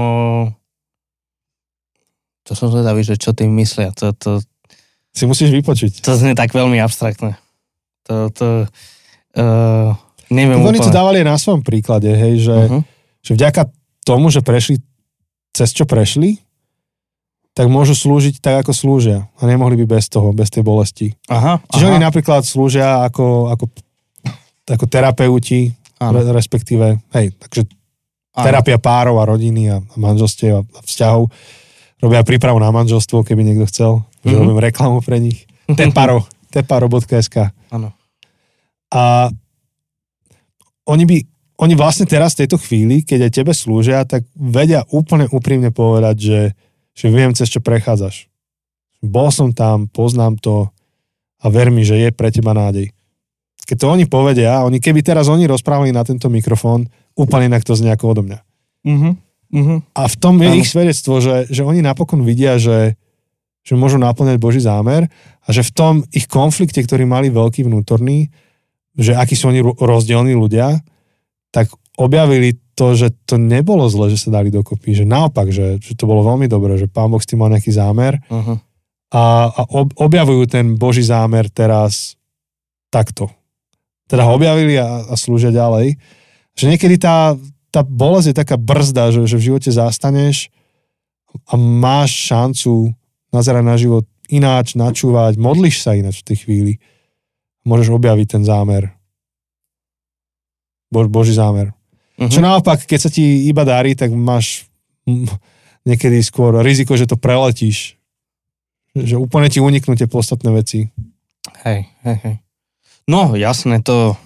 to 2.45 2.53
som 2.53 2.69
zvedavý, 2.69 3.01
že 3.01 3.17
čo 3.17 3.33
tým 3.33 3.53
myslia. 3.57 3.95
To, 4.01 4.13
to, 4.13 4.31
Si 5.11 5.27
musíš 5.27 5.51
vypočuť. 5.51 6.07
to 6.07 6.15
znie 6.15 6.39
tak 6.39 6.55
veľmi 6.55 6.79
abstraktné. 6.79 7.35
To, 8.07 8.31
to 8.31 8.47
uh, 9.37 9.91
neviem 10.31 10.63
Tak 10.63 10.71
oni 10.71 10.81
to 10.81 10.93
dávali 10.95 11.27
na 11.27 11.35
svojom 11.35 11.67
príklade, 11.67 12.11
hej, 12.11 12.47
že, 12.47 12.57
Uh-huh. 12.57 12.83
že 13.25 13.35
vďaka 13.35 13.71
tomu, 14.07 14.31
že 14.31 14.41
prešli 14.41 14.79
cez 15.51 15.75
čo 15.75 15.83
prešli, 15.83 16.39
tak 17.51 17.67
môžu 17.67 17.99
slúžiť 17.99 18.39
tak, 18.39 18.63
ako 18.63 18.71
slúžia. 18.71 19.27
A 19.43 19.51
nemohli 19.51 19.75
by 19.83 19.99
bez 19.99 20.07
toho, 20.07 20.31
bez 20.31 20.49
tej 20.55 20.63
bolesti. 20.63 21.11
Aha, 21.27 21.59
Čiže 21.75 21.85
aha. 21.85 21.91
oni 21.91 21.99
napríklad 21.99 22.47
slúžia 22.47 23.03
ako, 23.03 23.51
ako, 23.51 23.65
ako 24.71 24.85
terapeuti, 24.87 25.75
re, 25.99 26.23
respektíve, 26.31 27.03
hej, 27.19 27.35
takže 27.35 27.67
Áno. 28.31 28.47
terapia 28.47 28.79
párov 28.79 29.19
a 29.19 29.25
rodiny 29.27 29.63
a, 29.71 29.83
manželstiev 29.99 30.63
a, 30.63 30.81
vzťahov. 30.87 31.31
Robia 32.01 32.25
prípravu 32.25 32.57
na 32.63 32.71
manželstvo, 32.71 33.27
keby 33.27 33.43
niekto 33.43 33.67
chcel. 33.69 33.93
Mhm. 34.25 34.37
robím 34.37 34.59
reklamu 34.61 35.01
pre 35.01 35.19
nich. 35.21 35.49
Teparo, 35.71 36.27
teparo.sk. 36.51 37.55
Áno. 37.71 37.95
A 38.91 39.31
oni 40.91 41.05
by, 41.07 41.17
oni 41.63 41.75
vlastne 41.79 42.11
teraz 42.11 42.35
v 42.35 42.45
tejto 42.45 42.59
chvíli, 42.59 43.07
keď 43.07 43.31
aj 43.31 43.33
tebe 43.37 43.53
slúžia, 43.55 44.03
tak 44.03 44.27
vedia 44.35 44.83
úplne 44.91 45.31
úprimne 45.31 45.71
povedať, 45.71 46.17
že, 46.19 46.41
že 46.97 47.07
viem, 47.13 47.31
cez 47.37 47.47
čo 47.47 47.63
prechádzaš. 47.63 48.27
Bol 49.01 49.31
som 49.31 49.55
tam, 49.55 49.87
poznám 49.87 50.43
to 50.43 50.69
a 51.41 51.47
ver 51.49 51.73
mi, 51.73 51.87
že 51.87 51.97
je 51.97 52.11
pre 52.13 52.29
teba 52.29 52.53
nádej. 52.53 52.93
Keď 53.65 53.77
to 53.79 53.87
oni 53.87 54.05
povedia, 54.11 54.67
oni 54.67 54.83
keby 54.83 55.01
teraz 55.01 55.31
oni 55.31 55.47
rozprávali 55.47 55.95
na 55.95 56.03
tento 56.03 56.27
mikrofón, 56.27 56.91
úplne 57.15 57.49
inak 57.49 57.63
to 57.63 57.75
znie 57.75 57.91
ako 57.91 58.13
odo 58.13 58.23
mňa. 58.23 58.39
Mhm. 58.87 59.11
Mhm. 59.51 59.75
A 59.99 60.03
v 60.07 60.17
tom 60.17 60.39
je 60.39 60.47
Áno. 60.47 60.59
ich 60.59 60.71
svedectvo, 60.71 61.19
že, 61.19 61.51
že 61.51 61.67
oni 61.67 61.83
napokon 61.83 62.23
vidia, 62.23 62.55
že, 62.55 62.95
že 63.67 63.75
môžu 63.75 63.99
naplňať 63.99 64.39
Boží 64.39 64.63
zámer 64.63 65.11
a 65.43 65.49
že 65.51 65.67
v 65.67 65.73
tom 65.75 65.95
ich 66.15 66.31
konflikte, 66.31 66.79
ktorý 66.79 67.03
mali 67.03 67.35
veľký 67.35 67.67
vnútorný, 67.67 68.31
že 68.95 69.19
akí 69.19 69.35
sú 69.35 69.51
oni 69.51 69.59
ro- 69.59 69.75
rozdielní 69.75 70.39
ľudia, 70.39 70.79
tak 71.51 71.67
objavili 71.99 72.63
to, 72.79 72.95
že 72.95 73.11
to 73.27 73.37
nebolo 73.37 73.91
zle, 73.91 74.09
že 74.09 74.23
sa 74.23 74.39
dali 74.39 74.49
dokopy. 74.49 74.95
Že 74.95 75.05
naopak, 75.05 75.51
že, 75.51 75.83
že 75.83 75.99
to 75.99 76.07
bolo 76.07 76.23
veľmi 76.23 76.47
dobré, 76.47 76.79
že 76.79 76.87
Pán 76.87 77.11
Boh 77.11 77.19
s 77.19 77.27
tým 77.27 77.43
mal 77.43 77.51
nejaký 77.51 77.75
zámer 77.75 78.23
Mhm. 78.31 78.55
a, 79.11 79.23
a 79.51 79.61
ob, 79.67 79.91
objavujú 79.99 80.47
ten 80.47 80.79
Boží 80.79 81.03
zámer 81.03 81.51
teraz 81.51 82.15
takto. 82.89 83.27
Teda 84.07 84.23
ho 84.25 84.35
objavili 84.35 84.79
a, 84.79 85.11
a 85.11 85.15
slúžia 85.19 85.51
ďalej. 85.51 85.99
Že 86.61 86.77
niekedy 86.77 87.01
tá, 87.01 87.33
tá 87.73 87.81
bolesť 87.81 88.37
je 88.37 88.41
taká 88.45 88.61
brzda, 88.61 89.17
že, 89.17 89.25
že 89.25 89.41
v 89.41 89.47
živote 89.49 89.71
zastaneš 89.73 90.53
a 91.49 91.57
máš 91.57 92.29
šancu 92.29 92.93
nazerať 93.33 93.65
na 93.65 93.77
život 93.81 94.05
ináč, 94.29 94.77
načúvať, 94.77 95.41
modliš 95.41 95.81
sa 95.81 95.97
ináč 95.97 96.21
v 96.21 96.27
tej 96.29 96.37
chvíli. 96.45 96.73
Môžeš 97.65 97.97
objaviť 97.97 98.39
ten 98.39 98.43
zámer. 98.45 98.93
Bož, 100.93 101.09
Boží 101.09 101.33
zámer. 101.33 101.73
Mhm. 102.21 102.29
Čo 102.29 102.41
naopak, 102.45 102.85
keď 102.85 102.99
sa 102.99 103.11
ti 103.11 103.49
iba 103.49 103.65
darí, 103.65 103.97
tak 103.97 104.13
máš 104.13 104.69
niekedy 105.89 106.21
skôr 106.21 106.61
riziko, 106.61 106.93
že 106.93 107.09
to 107.09 107.17
preletíš. 107.17 107.97
Že 108.93 109.23
úplne 109.23 109.49
ti 109.49 109.63
uniknú 109.63 109.97
tie 109.97 110.11
podstatné 110.11 110.51
veci. 110.53 110.91
Hej, 111.65 111.89
hej, 112.05 112.17
hej. 112.21 112.37
No, 113.09 113.33
jasné, 113.33 113.81
to... 113.81 114.19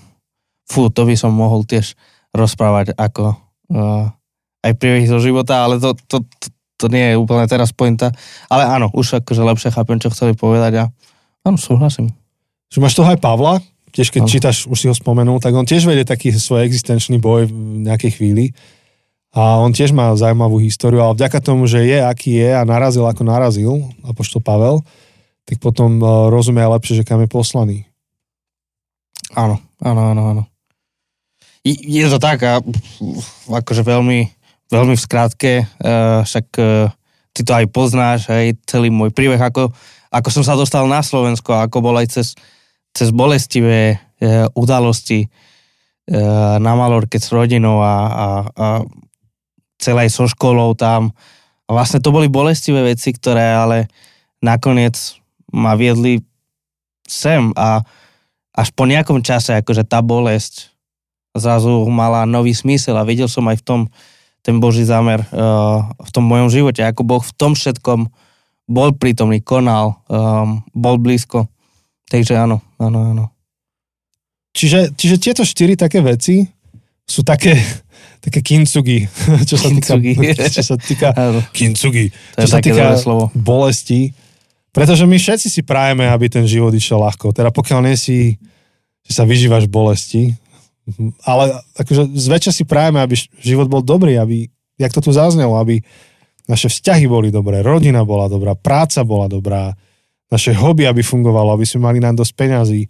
Fú, 0.64 0.88
to 0.88 1.04
by 1.04 1.12
som 1.12 1.36
mohol 1.36 1.68
tiež 1.68 1.92
rozprávať 2.34 2.98
ako 2.98 3.38
uh, 3.72 4.10
aj 4.66 4.72
príbehy 4.74 5.06
zo 5.06 5.22
života, 5.22 5.62
ale 5.62 5.78
to, 5.78 5.94
to, 6.10 6.20
to, 6.42 6.46
to 6.76 6.86
nie 6.90 7.14
je 7.14 7.20
úplne 7.20 7.46
teraz 7.46 7.70
pointa. 7.70 8.10
Ale 8.50 8.66
áno, 8.66 8.90
už 8.90 9.22
akože 9.22 9.40
lepšie 9.46 9.70
chápem, 9.70 10.02
čo 10.02 10.10
chceli 10.10 10.34
povedať 10.34 10.72
a 10.82 10.84
áno, 11.46 11.56
súhlasím. 11.56 12.10
Že 12.74 12.78
máš 12.82 12.96
toho 12.98 13.06
aj 13.06 13.22
Pavla, 13.22 13.62
tiež 13.94 14.10
keď 14.10 14.26
Áno. 14.26 14.32
čítaš, 14.34 14.56
už 14.66 14.78
si 14.82 14.90
ho 14.90 14.94
spomenul, 14.96 15.38
tak 15.38 15.54
on 15.54 15.62
tiež 15.62 15.86
vedie 15.86 16.02
taký 16.02 16.34
svoj 16.34 16.66
existenčný 16.66 17.22
boj 17.22 17.46
v 17.46 17.86
nejakej 17.86 18.18
chvíli. 18.18 18.50
A 19.34 19.62
on 19.62 19.74
tiež 19.74 19.94
má 19.94 20.14
zaujímavú 20.14 20.62
históriu, 20.62 21.02
ale 21.02 21.18
vďaka 21.18 21.38
tomu, 21.42 21.66
že 21.66 21.82
je, 21.82 21.98
aký 22.02 22.38
je 22.38 22.50
a 22.54 22.62
narazil, 22.66 23.02
ako 23.06 23.22
narazil, 23.26 23.72
apoštol 24.06 24.42
Pavel, 24.42 24.82
tak 25.46 25.58
potom 25.58 25.98
uh, 25.98 26.30
rozumie 26.30 26.62
lepšie, 26.62 27.02
že 27.02 27.06
kam 27.06 27.22
je 27.22 27.30
poslaný. 27.30 27.78
Áno, 29.34 29.58
áno, 29.82 30.02
áno, 30.14 30.22
áno. 30.30 30.42
Je 31.64 32.04
to 32.12 32.20
tak 32.20 32.44
a 32.44 32.60
akože 33.48 33.80
veľmi, 33.80 34.28
veľmi 34.68 34.94
v 34.94 35.04
skratke, 35.04 35.64
uh, 35.64 36.20
však 36.20 36.46
uh, 36.60 36.92
ty 37.32 37.40
to 37.40 37.52
aj 37.56 37.66
poznáš, 37.72 38.28
aj 38.28 38.60
celý 38.68 38.92
môj 38.92 39.08
príbeh, 39.16 39.40
ako, 39.40 39.72
ako 40.12 40.28
som 40.28 40.44
sa 40.44 40.60
dostal 40.60 40.84
na 40.84 41.00
Slovensko, 41.00 41.56
ako 41.56 41.80
bol 41.80 41.96
aj 41.96 42.12
cez, 42.12 42.36
cez 42.92 43.08
bolestivé 43.08 43.96
uh, 43.96 44.46
udalosti 44.52 45.32
na 46.60 46.76
Malorke 46.76 47.16
s 47.16 47.32
rodinou 47.32 47.80
a, 47.80 47.96
a, 47.96 48.26
a 48.44 48.66
celé 49.80 50.12
so 50.12 50.28
školou 50.28 50.76
tam. 50.76 51.16
A 51.64 51.70
vlastne 51.72 51.96
to 51.96 52.12
boli 52.12 52.28
bolestivé 52.28 52.84
veci, 52.84 53.08
ktoré 53.08 53.56
ale 53.56 53.88
nakoniec 54.44 55.16
ma 55.48 55.72
viedli 55.80 56.20
sem 57.08 57.56
a 57.56 57.80
až 58.52 58.68
po 58.76 58.84
nejakom 58.84 59.24
čase, 59.24 59.56
akože 59.56 59.88
tá 59.88 60.04
bolesť 60.04 60.73
zrazu 61.34 61.84
mala 61.90 62.24
nový 62.24 62.54
smysel 62.54 62.94
a 62.94 63.06
videl 63.06 63.26
som 63.26 63.44
aj 63.50 63.58
v 63.60 63.64
tom 63.66 63.80
ten 64.44 64.60
Boží 64.60 64.84
zámer 64.84 65.24
uh, 65.32 65.88
v 65.96 66.10
tom 66.12 66.28
mojom 66.28 66.52
živote, 66.52 66.84
ako 66.84 67.00
Boh 67.00 67.24
v 67.24 67.32
tom 67.32 67.56
všetkom 67.56 68.12
bol 68.68 68.92
prítomný, 68.92 69.40
konal, 69.40 70.04
um, 70.08 70.60
bol 70.76 71.00
blízko. 71.00 71.48
Takže 72.12 72.36
áno, 72.36 72.60
áno, 72.76 72.98
áno. 73.12 73.24
Čiže, 74.52 74.92
čiže 74.94 75.16
tieto 75.16 75.42
štyri 75.48 75.80
také 75.80 76.04
veci 76.04 76.44
sú 77.08 77.24
také, 77.24 77.56
také 78.20 78.44
kincugi, 78.44 79.08
čo 79.48 79.56
sa 79.56 79.72
týka, 79.72 79.96
Kintsugi. 79.96 80.12
čo 80.52 80.62
sa 80.62 80.76
týka 80.76 81.08
je 82.04 82.44
čo 82.44 82.48
sa 82.48 82.60
týka 82.60 83.00
slovo. 83.00 83.32
bolesti. 83.32 84.12
Pretože 84.76 85.08
my 85.08 85.16
všetci 85.16 85.48
si 85.48 85.60
prajeme, 85.64 86.04
aby 86.04 86.28
ten 86.28 86.44
život 86.44 86.74
išiel 86.74 87.00
ľahko. 87.00 87.32
Teda 87.32 87.48
pokiaľ 87.48 87.80
nie 87.88 87.96
si, 87.96 88.36
že 89.06 89.12
sa 89.16 89.24
vyžívaš 89.24 89.70
bolesti, 89.70 90.34
ale 91.24 91.64
akože 91.80 92.12
zväčša 92.12 92.52
si 92.52 92.64
prajeme, 92.68 93.00
aby 93.00 93.16
život 93.40 93.68
bol 93.72 93.80
dobrý, 93.80 94.20
aby, 94.20 94.48
jak 94.76 94.92
to 94.92 95.00
tu 95.00 95.10
zaznelo, 95.10 95.56
aby 95.56 95.80
naše 96.44 96.68
vzťahy 96.68 97.08
boli 97.08 97.32
dobré, 97.32 97.64
rodina 97.64 98.04
bola 98.04 98.28
dobrá, 98.28 98.52
práca 98.52 99.00
bola 99.00 99.28
dobrá, 99.32 99.72
naše 100.28 100.50
hobby, 100.56 100.88
aby 100.88 101.00
fungovalo, 101.04 101.54
aby 101.54 101.62
sme 101.62 101.86
mali 101.88 101.98
nám 102.02 102.18
dosť 102.18 102.32
peňazí, 102.34 102.82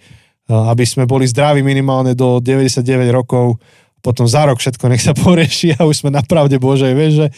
aby 0.49 0.85
sme 0.89 1.05
boli 1.05 1.29
zdraví 1.29 1.61
minimálne 1.61 2.17
do 2.17 2.41
99 2.41 2.81
rokov, 3.13 3.61
potom 4.05 4.29
za 4.29 4.49
rok 4.49 4.61
všetko 4.61 4.85
nech 4.89 5.03
sa 5.05 5.13
porieši 5.21 5.77
a 5.77 5.85
už 5.85 6.05
sme 6.05 6.11
na 6.11 6.25
pravde 6.25 6.57
Božej, 6.57 6.93
vieš, 6.97 7.13
že, 7.15 7.29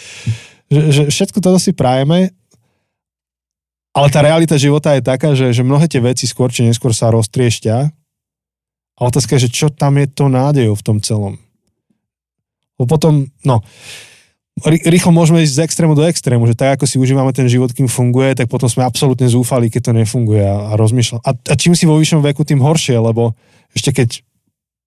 že, 0.71 0.81
že 0.91 1.03
všetko 1.11 1.39
toto 1.43 1.59
si 1.59 1.75
prajeme, 1.75 2.31
ale 3.97 4.13
tá 4.13 4.21
realita 4.21 4.61
života 4.61 4.93
je 4.93 5.03
taká, 5.03 5.33
že, 5.33 5.57
že 5.57 5.65
mnohé 5.65 5.89
tie 5.89 6.05
veci 6.05 6.29
skôr 6.29 6.53
či 6.53 6.69
neskôr 6.69 6.93
sa 6.93 7.09
roztriešťa 7.13 8.06
a 8.97 9.01
otázka 9.05 9.37
je, 9.37 9.47
že 9.47 9.55
čo 9.55 9.67
tam 9.69 10.01
je 10.01 10.09
to 10.09 10.27
nádejou 10.27 10.73
v 10.73 10.85
tom 10.85 10.99
celom. 10.99 11.37
Lebo 12.77 12.87
potom, 12.89 13.29
no, 13.45 13.61
rý- 14.65 14.85
rýchlo 14.85 15.13
môžeme 15.13 15.41
ísť 15.41 15.55
z 15.57 15.65
extrému 15.65 15.93
do 15.93 16.05
extrému, 16.05 16.45
že 16.45 16.57
tak 16.57 16.81
ako 16.81 16.85
si 16.85 16.97
užívame 16.97 17.33
ten 17.33 17.45
život, 17.45 17.73
kým 17.73 17.89
funguje, 17.89 18.37
tak 18.37 18.49
potom 18.49 18.69
sme 18.69 18.85
absolútne 18.85 19.29
zúfali, 19.29 19.69
keď 19.69 19.81
to 19.81 19.93
nefunguje 19.97 20.45
a, 20.45 20.73
a 20.73 20.81
rozmýšľam. 20.81 21.21
A, 21.25 21.31
a 21.33 21.55
čím 21.57 21.77
si 21.77 21.85
vo 21.85 21.97
vyššom 21.97 22.25
veku, 22.25 22.45
tým 22.45 22.61
horšie, 22.61 22.97
lebo 22.97 23.37
ešte 23.73 23.93
keď 23.93 24.09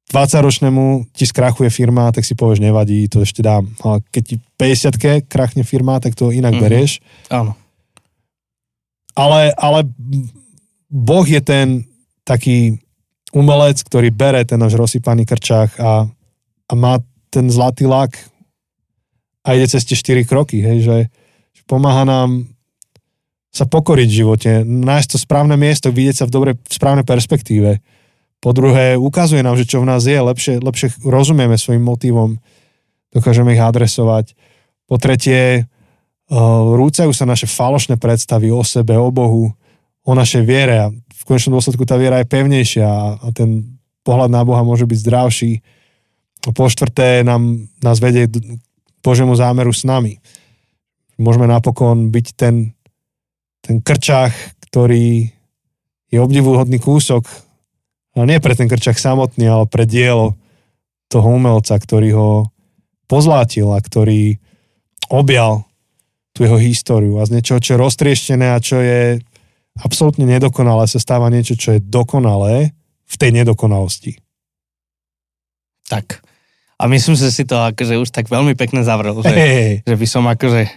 20-ročnému 0.10 1.14
ti 1.14 1.30
skrachuje 1.30 1.70
firma, 1.70 2.10
tak 2.10 2.26
si 2.26 2.34
povieš, 2.34 2.66
nevadí, 2.66 3.06
to 3.06 3.22
ešte 3.22 3.46
dám. 3.46 3.70
Ale 3.86 4.02
keď 4.10 4.24
ti 4.26 4.36
50 4.58 5.30
krachne 5.30 5.62
firma, 5.62 6.02
tak 6.02 6.18
to 6.18 6.34
inak 6.34 6.50
Mhm. 6.50 6.58
mm-hmm. 6.58 6.66
berieš. 6.66 6.92
áno. 7.30 7.54
Ale, 9.14 9.52
ale 9.54 9.84
Boh 10.88 11.28
je 11.28 11.42
ten 11.44 11.84
taký 12.24 12.80
umelec, 13.34 13.82
ktorý 13.86 14.10
bere 14.10 14.42
ten 14.46 14.58
náš 14.58 14.74
rozsypaný 14.78 15.26
krčák 15.26 15.78
a, 15.78 16.10
a 16.70 16.74
má 16.74 17.02
ten 17.30 17.46
zlatý 17.50 17.86
lak 17.86 18.18
a 19.46 19.54
ide 19.54 19.70
cez 19.70 19.86
tie 19.86 19.98
štyri 19.98 20.26
kroky, 20.26 20.62
hej, 20.62 20.78
že, 20.82 20.98
že 21.54 21.62
pomáha 21.70 22.06
nám 22.06 22.50
sa 23.50 23.66
pokoriť 23.66 24.08
v 24.10 24.18
živote, 24.22 24.52
nájsť 24.66 25.10
to 25.10 25.18
správne 25.18 25.58
miesto, 25.58 25.90
vidieť 25.90 26.22
sa 26.22 26.26
v 26.30 26.34
dobrej, 26.34 26.56
v 26.62 26.74
správnej 26.74 27.06
perspektíve. 27.06 27.82
Po 28.40 28.54
druhé, 28.54 28.94
ukazuje 28.96 29.42
nám, 29.42 29.58
že 29.58 29.66
čo 29.66 29.82
v 29.82 29.90
nás 29.90 30.06
je, 30.06 30.16
lepšie, 30.16 30.62
lepšie 30.62 31.02
rozumieme 31.02 31.58
svojim 31.58 31.82
motivom, 31.82 32.38
dokážeme 33.10 33.58
ich 33.58 33.62
adresovať. 33.62 34.38
Po 34.86 35.02
tretie, 35.02 35.66
uh, 35.66 36.38
rúcajú 36.78 37.10
sa 37.10 37.26
naše 37.26 37.50
falošné 37.50 37.98
predstavy 37.98 38.54
o 38.54 38.62
sebe, 38.62 38.96
o 38.96 39.10
Bohu, 39.10 39.58
o 40.10 40.14
našej 40.18 40.42
viere 40.42 40.76
a 40.82 40.88
v 40.90 41.22
konečnom 41.30 41.62
dôsledku 41.62 41.86
tá 41.86 41.94
viera 42.02 42.18
je 42.18 42.32
pevnejšia 42.34 42.90
a, 42.90 43.30
ten 43.30 43.78
pohľad 44.02 44.34
na 44.34 44.42
Boha 44.42 44.66
môže 44.66 44.90
byť 44.90 44.98
zdravší. 45.06 45.52
A 46.48 46.56
po 46.56 46.66
štvrté 46.66 47.22
nám, 47.22 47.70
nás 47.86 48.02
vedie 48.02 48.26
k 48.26 48.58
Božiemu 49.06 49.38
zámeru 49.38 49.70
s 49.70 49.86
nami. 49.86 50.18
Môžeme 51.22 51.46
napokon 51.46 52.10
byť 52.10 52.28
ten, 52.34 52.74
ten 53.62 53.84
krčách, 53.86 54.34
ktorý 54.66 55.30
je 56.10 56.18
obdivuhodný 56.18 56.82
kúsok, 56.82 57.30
ale 58.18 58.26
nie 58.26 58.40
pre 58.42 58.58
ten 58.58 58.66
krčák 58.66 58.98
samotný, 58.98 59.46
ale 59.46 59.70
pre 59.70 59.86
dielo 59.86 60.34
toho 61.12 61.38
umelca, 61.38 61.78
ktorý 61.78 62.10
ho 62.18 62.32
pozlátil 63.06 63.70
a 63.70 63.84
ktorý 63.84 64.42
objal 65.12 65.70
tú 66.34 66.46
jeho 66.46 66.58
históriu 66.62 67.20
a 67.20 67.28
z 67.28 67.38
niečoho, 67.38 67.60
čo 67.62 67.76
je 67.76 67.84
roztrieštené 67.84 68.48
a 68.54 68.64
čo 68.64 68.80
je 68.80 69.22
absolútne 69.84 70.28
nedokonalé, 70.28 70.86
sa 70.86 71.00
stáva 71.00 71.32
niečo, 71.32 71.56
čo 71.56 71.76
je 71.76 71.84
dokonalé 71.84 72.76
v 73.10 73.16
tej 73.18 73.32
nedokonalosti. 73.34 74.20
Tak. 75.90 76.22
A 76.80 76.88
myslím, 76.88 77.18
že 77.18 77.34
si 77.34 77.44
to 77.44 77.60
akože 77.60 78.00
už 78.00 78.10
tak 78.14 78.32
veľmi 78.32 78.56
pekne 78.56 78.86
zavrel, 78.86 79.20
že, 79.20 79.34
Hej, 79.34 79.72
že 79.84 79.96
by 80.00 80.08
som 80.08 80.24
akože 80.30 80.70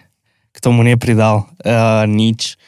k 0.53 0.59
tomu 0.59 0.82
nepridal 0.82 1.46
uh, 1.62 2.05
nič. 2.09 2.59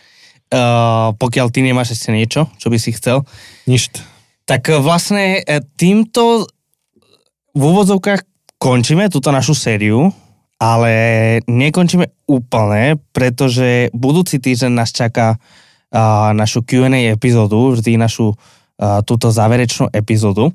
Uh, 0.55 1.11
pokiaľ 1.19 1.51
ty 1.51 1.67
nemáš 1.67 1.99
ešte 1.99 2.15
niečo, 2.15 2.47
čo 2.63 2.71
by 2.71 2.79
si 2.79 2.95
chcel. 2.95 3.27
nič. 3.67 3.91
Tak 4.47 4.71
uh, 4.71 4.79
vlastne 4.79 5.43
týmto 5.75 6.47
v 7.55 7.63
úvodzovkách 7.63 8.23
končíme 8.61 9.11
túto 9.11 9.35
našu 9.35 9.57
sériu, 9.57 10.15
ale 10.63 10.93
nekončíme 11.51 12.29
úplne, 12.31 13.03
pretože 13.11 13.91
budúci 13.91 14.39
týždeň 14.39 14.73
nás 14.73 14.95
čaká 14.95 15.43
uh, 15.95 16.35
našu 16.35 16.67
Q&A 16.67 17.15
epizódu, 17.15 17.79
vždy 17.79 17.95
našu 17.95 18.35
túto 19.07 19.31
záverečnú 19.31 19.87
epizódu. 19.95 20.51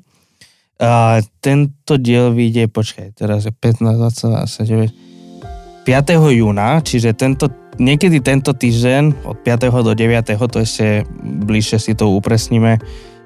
Tento 1.40 1.94
diel 1.96 2.36
vyjde, 2.36 2.68
počkaj, 2.68 3.16
teraz 3.16 3.48
je 3.48 3.52
15, 3.52 3.96
20, 3.96 4.92
29, 5.80 5.88
5. 5.88 6.36
júna, 6.36 6.84
čiže 6.84 7.16
tento, 7.16 7.48
niekedy 7.80 8.20
tento 8.20 8.52
týždeň 8.52 9.24
od 9.24 9.40
5. 9.40 9.72
do 9.72 9.92
9. 9.96 10.36
to 10.36 10.58
ešte 10.60 11.08
bližšie 11.24 11.80
si 11.80 11.92
to 11.96 12.12
upresníme. 12.12 12.76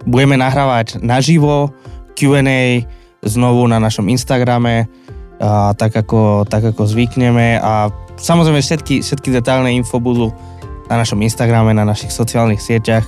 Budeme 0.06 0.38
nahrávať 0.38 1.02
naživo 1.02 1.74
Q&A 2.14 2.86
znovu 3.26 3.66
na 3.66 3.82
našom 3.82 4.06
Instagrame, 4.06 4.86
a 5.42 5.74
tak, 5.74 5.90
ako, 5.90 6.46
tak 6.46 6.70
ako 6.70 6.86
zvykneme 6.86 7.58
a 7.58 7.90
samozrejme 8.14 8.62
všetky, 8.62 9.02
všetky 9.02 9.34
detailné 9.34 9.74
info 9.74 9.98
budú 9.98 10.30
na 10.88 11.00
našom 11.00 11.20
Instagrame, 11.24 11.72
na 11.72 11.88
našich 11.88 12.12
sociálnych 12.12 12.60
sieťach. 12.60 13.04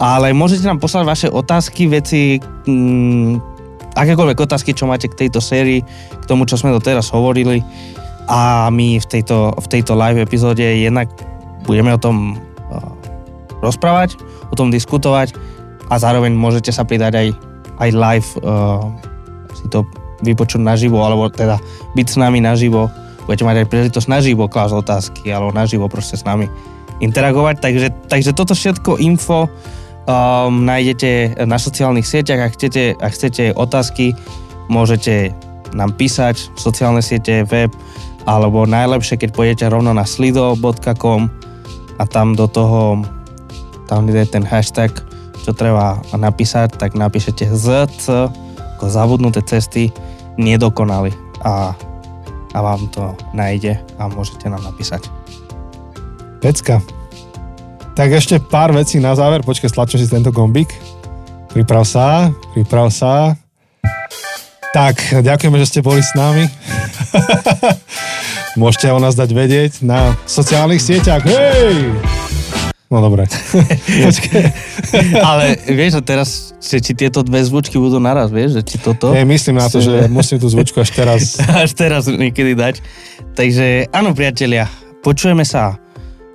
Ale 0.00 0.32
môžete 0.32 0.64
nám 0.64 0.80
poslať 0.80 1.04
vaše 1.04 1.28
otázky, 1.28 1.90
veci, 1.90 2.40
mm, 2.40 3.36
akékoľvek 3.92 4.38
otázky, 4.38 4.72
čo 4.72 4.88
máte 4.88 5.10
k 5.10 5.26
tejto 5.26 5.44
sérii, 5.44 5.84
k 6.16 6.24
tomu, 6.24 6.48
čo 6.48 6.56
sme 6.56 6.72
doteraz 6.72 7.12
hovorili. 7.12 7.60
A 8.30 8.70
my 8.70 9.02
v 9.02 9.06
tejto, 9.06 9.52
v 9.58 9.66
tejto 9.68 9.98
live 9.98 10.22
epizóde 10.22 10.62
jednak 10.62 11.10
budeme 11.66 11.92
o 11.92 12.00
tom 12.00 12.38
uh, 12.70 12.78
rozprávať, 13.60 14.16
o 14.48 14.54
tom 14.56 14.70
diskutovať 14.70 15.34
a 15.90 15.98
zároveň 15.98 16.32
môžete 16.32 16.70
sa 16.70 16.86
pridať 16.86 17.12
aj, 17.18 17.28
aj 17.82 17.90
live 17.90 18.30
uh, 18.46 18.86
si 19.52 19.66
to 19.68 19.82
vypočuť 20.22 20.62
naživo, 20.62 21.02
alebo 21.02 21.28
teda 21.28 21.58
byť 21.98 22.06
s 22.06 22.16
nami 22.16 22.38
naživo. 22.40 22.88
Budete 23.26 23.44
mať 23.44 23.56
aj 23.62 23.68
príležitosť 23.68 24.08
naživo 24.08 24.48
klásť 24.48 24.74
otázky, 24.78 25.28
alebo 25.28 25.52
naživo 25.52 25.90
proste 25.90 26.16
s 26.16 26.24
nami 26.24 26.48
interagovať. 27.00 27.56
Takže, 27.60 27.88
takže 28.06 28.30
toto 28.36 28.52
všetko 28.52 29.00
info 29.00 29.48
um, 29.48 30.64
nájdete 30.64 31.42
na 31.44 31.56
sociálnych 31.56 32.06
sieťach. 32.06 32.40
Ak 32.48 32.52
chcete, 32.56 32.96
ak 32.96 33.12
chcete 33.12 33.44
otázky, 33.56 34.14
môžete 34.70 35.34
nám 35.74 35.94
písať 35.94 36.54
sociálne 36.58 37.02
siete, 37.02 37.46
web, 37.46 37.70
alebo 38.28 38.68
najlepšie, 38.68 39.16
keď 39.16 39.30
pôjdete 39.32 39.64
rovno 39.70 39.94
na 39.96 40.04
slido.com 40.04 41.30
a 41.98 42.02
tam 42.06 42.34
do 42.36 42.46
toho, 42.50 43.02
tam 43.86 44.06
je 44.08 44.24
ten 44.26 44.44
hashtag, 44.44 44.90
čo 45.40 45.56
treba 45.56 46.00
napísať, 46.12 46.76
tak 46.76 46.98
napíšete 46.98 47.48
ZC, 47.48 48.28
ako 48.76 48.84
zabudnuté 48.86 49.40
cesty, 49.44 49.92
nedokonali 50.36 51.12
a, 51.44 51.72
a 52.52 52.58
vám 52.60 52.88
to 52.92 53.12
nájde 53.32 53.76
a 54.00 54.08
môžete 54.08 54.48
nám 54.48 54.64
napísať. 54.64 55.19
Pecka. 56.40 56.80
Tak 57.92 58.08
ešte 58.16 58.40
pár 58.40 58.72
vecí 58.72 58.96
na 58.96 59.12
záver. 59.12 59.44
Počkaj, 59.44 59.76
stlačím 59.76 60.00
si 60.00 60.08
tento 60.08 60.32
gombík. 60.32 60.72
Priprav 61.52 61.84
sa, 61.84 62.32
priprav 62.56 62.88
sa. 62.88 63.36
Tak, 64.72 65.20
ďakujeme, 65.20 65.60
že 65.60 65.68
ste 65.68 65.80
boli 65.84 66.00
s 66.00 66.16
nami. 66.16 66.48
Môžete 68.60 68.88
o 68.88 68.96
nás 68.96 69.12
dať 69.12 69.30
vedieť 69.36 69.72
na 69.84 70.16
sociálnych 70.24 70.80
sieťach. 70.80 71.20
Hej! 71.28 71.92
No 72.88 73.04
dobre. 73.04 73.28
Ale 75.28 75.60
vieš, 75.68 76.00
že 76.00 76.02
teraz, 76.02 76.28
že 76.56 76.80
či 76.80 76.96
tieto 76.96 77.20
dve 77.20 77.44
zvučky 77.44 77.76
budú 77.76 78.00
naraz, 78.00 78.32
vieš, 78.32 78.58
že 78.58 78.62
či 78.64 78.76
toto... 78.80 79.12
Ja 79.12 79.28
myslím 79.28 79.60
na 79.60 79.68
to, 79.68 79.78
že 79.84 80.06
musím 80.10 80.40
tú 80.40 80.48
zvučku 80.48 80.80
až 80.80 80.90
teraz... 80.96 81.36
až 81.36 81.70
teraz 81.76 82.08
niekedy 82.08 82.56
dať. 82.56 82.80
Takže 83.36 83.92
áno, 83.92 84.16
priatelia, 84.16 84.72
počujeme 85.04 85.44
sa 85.44 85.89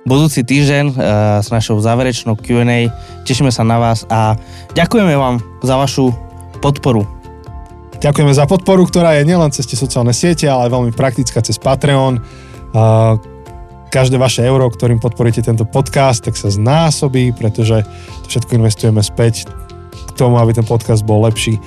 budúci 0.06 0.46
týždeň 0.46 0.84
uh, 0.94 0.96
s 1.42 1.50
našou 1.50 1.82
záverečnou 1.82 2.38
Q&A. 2.38 2.88
Tešíme 3.26 3.50
sa 3.50 3.66
na 3.66 3.82
vás 3.82 4.06
a 4.06 4.38
ďakujeme 4.78 5.12
vám 5.18 5.42
za 5.66 5.74
vašu 5.74 6.14
podporu. 6.62 7.02
Ďakujeme 7.98 8.30
za 8.30 8.46
podporu, 8.46 8.86
ktorá 8.86 9.18
je 9.18 9.26
nielen 9.26 9.50
cez 9.50 9.66
tie 9.66 9.74
sociálne 9.74 10.14
siete, 10.14 10.46
ale 10.46 10.70
aj 10.70 10.74
veľmi 10.78 10.92
praktická 10.94 11.42
cez 11.42 11.58
Patreon. 11.58 12.22
Uh, 12.70 13.18
každé 13.90 14.14
vaše 14.14 14.46
euro, 14.46 14.70
ktorým 14.70 15.02
podporíte 15.02 15.42
tento 15.42 15.66
podcast, 15.66 16.22
tak 16.22 16.38
sa 16.38 16.54
znásobí, 16.54 17.34
pretože 17.34 17.82
to 18.22 18.26
všetko 18.30 18.62
investujeme 18.62 19.02
späť 19.02 19.50
k 19.90 20.10
tomu, 20.14 20.38
aby 20.38 20.54
ten 20.54 20.66
podcast 20.66 21.02
bol 21.02 21.26
lepší. 21.26 21.58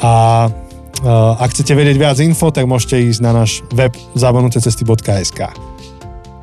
A 0.00 0.46
uh, 0.48 1.42
ak 1.42 1.52
chcete 1.52 1.76
vedieť 1.76 2.00
viac 2.00 2.16
info, 2.24 2.48
tak 2.48 2.64
môžete 2.64 3.12
ísť 3.12 3.20
na 3.20 3.44
náš 3.44 3.60
web 3.76 3.92
zabonutecesty.sk. 4.16 5.73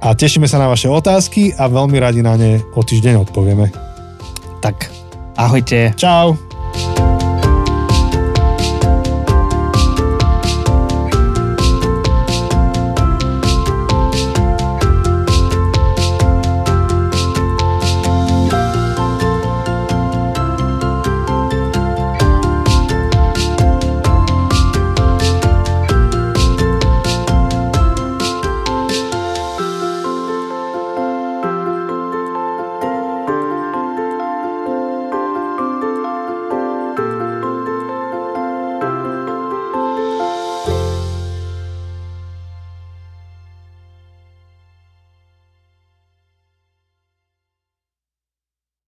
A 0.02 0.18
tešíme 0.18 0.50
sa 0.50 0.58
na 0.58 0.66
vaše 0.66 0.90
otázky 0.90 1.54
a 1.54 1.70
veľmi 1.70 2.02
radi 2.02 2.26
na 2.26 2.34
ne 2.34 2.58
o 2.74 2.82
týždeň 2.82 3.22
odpovieme. 3.22 3.70
Tak, 4.66 4.90
ahojte. 5.38 5.94
Čau! 5.94 6.34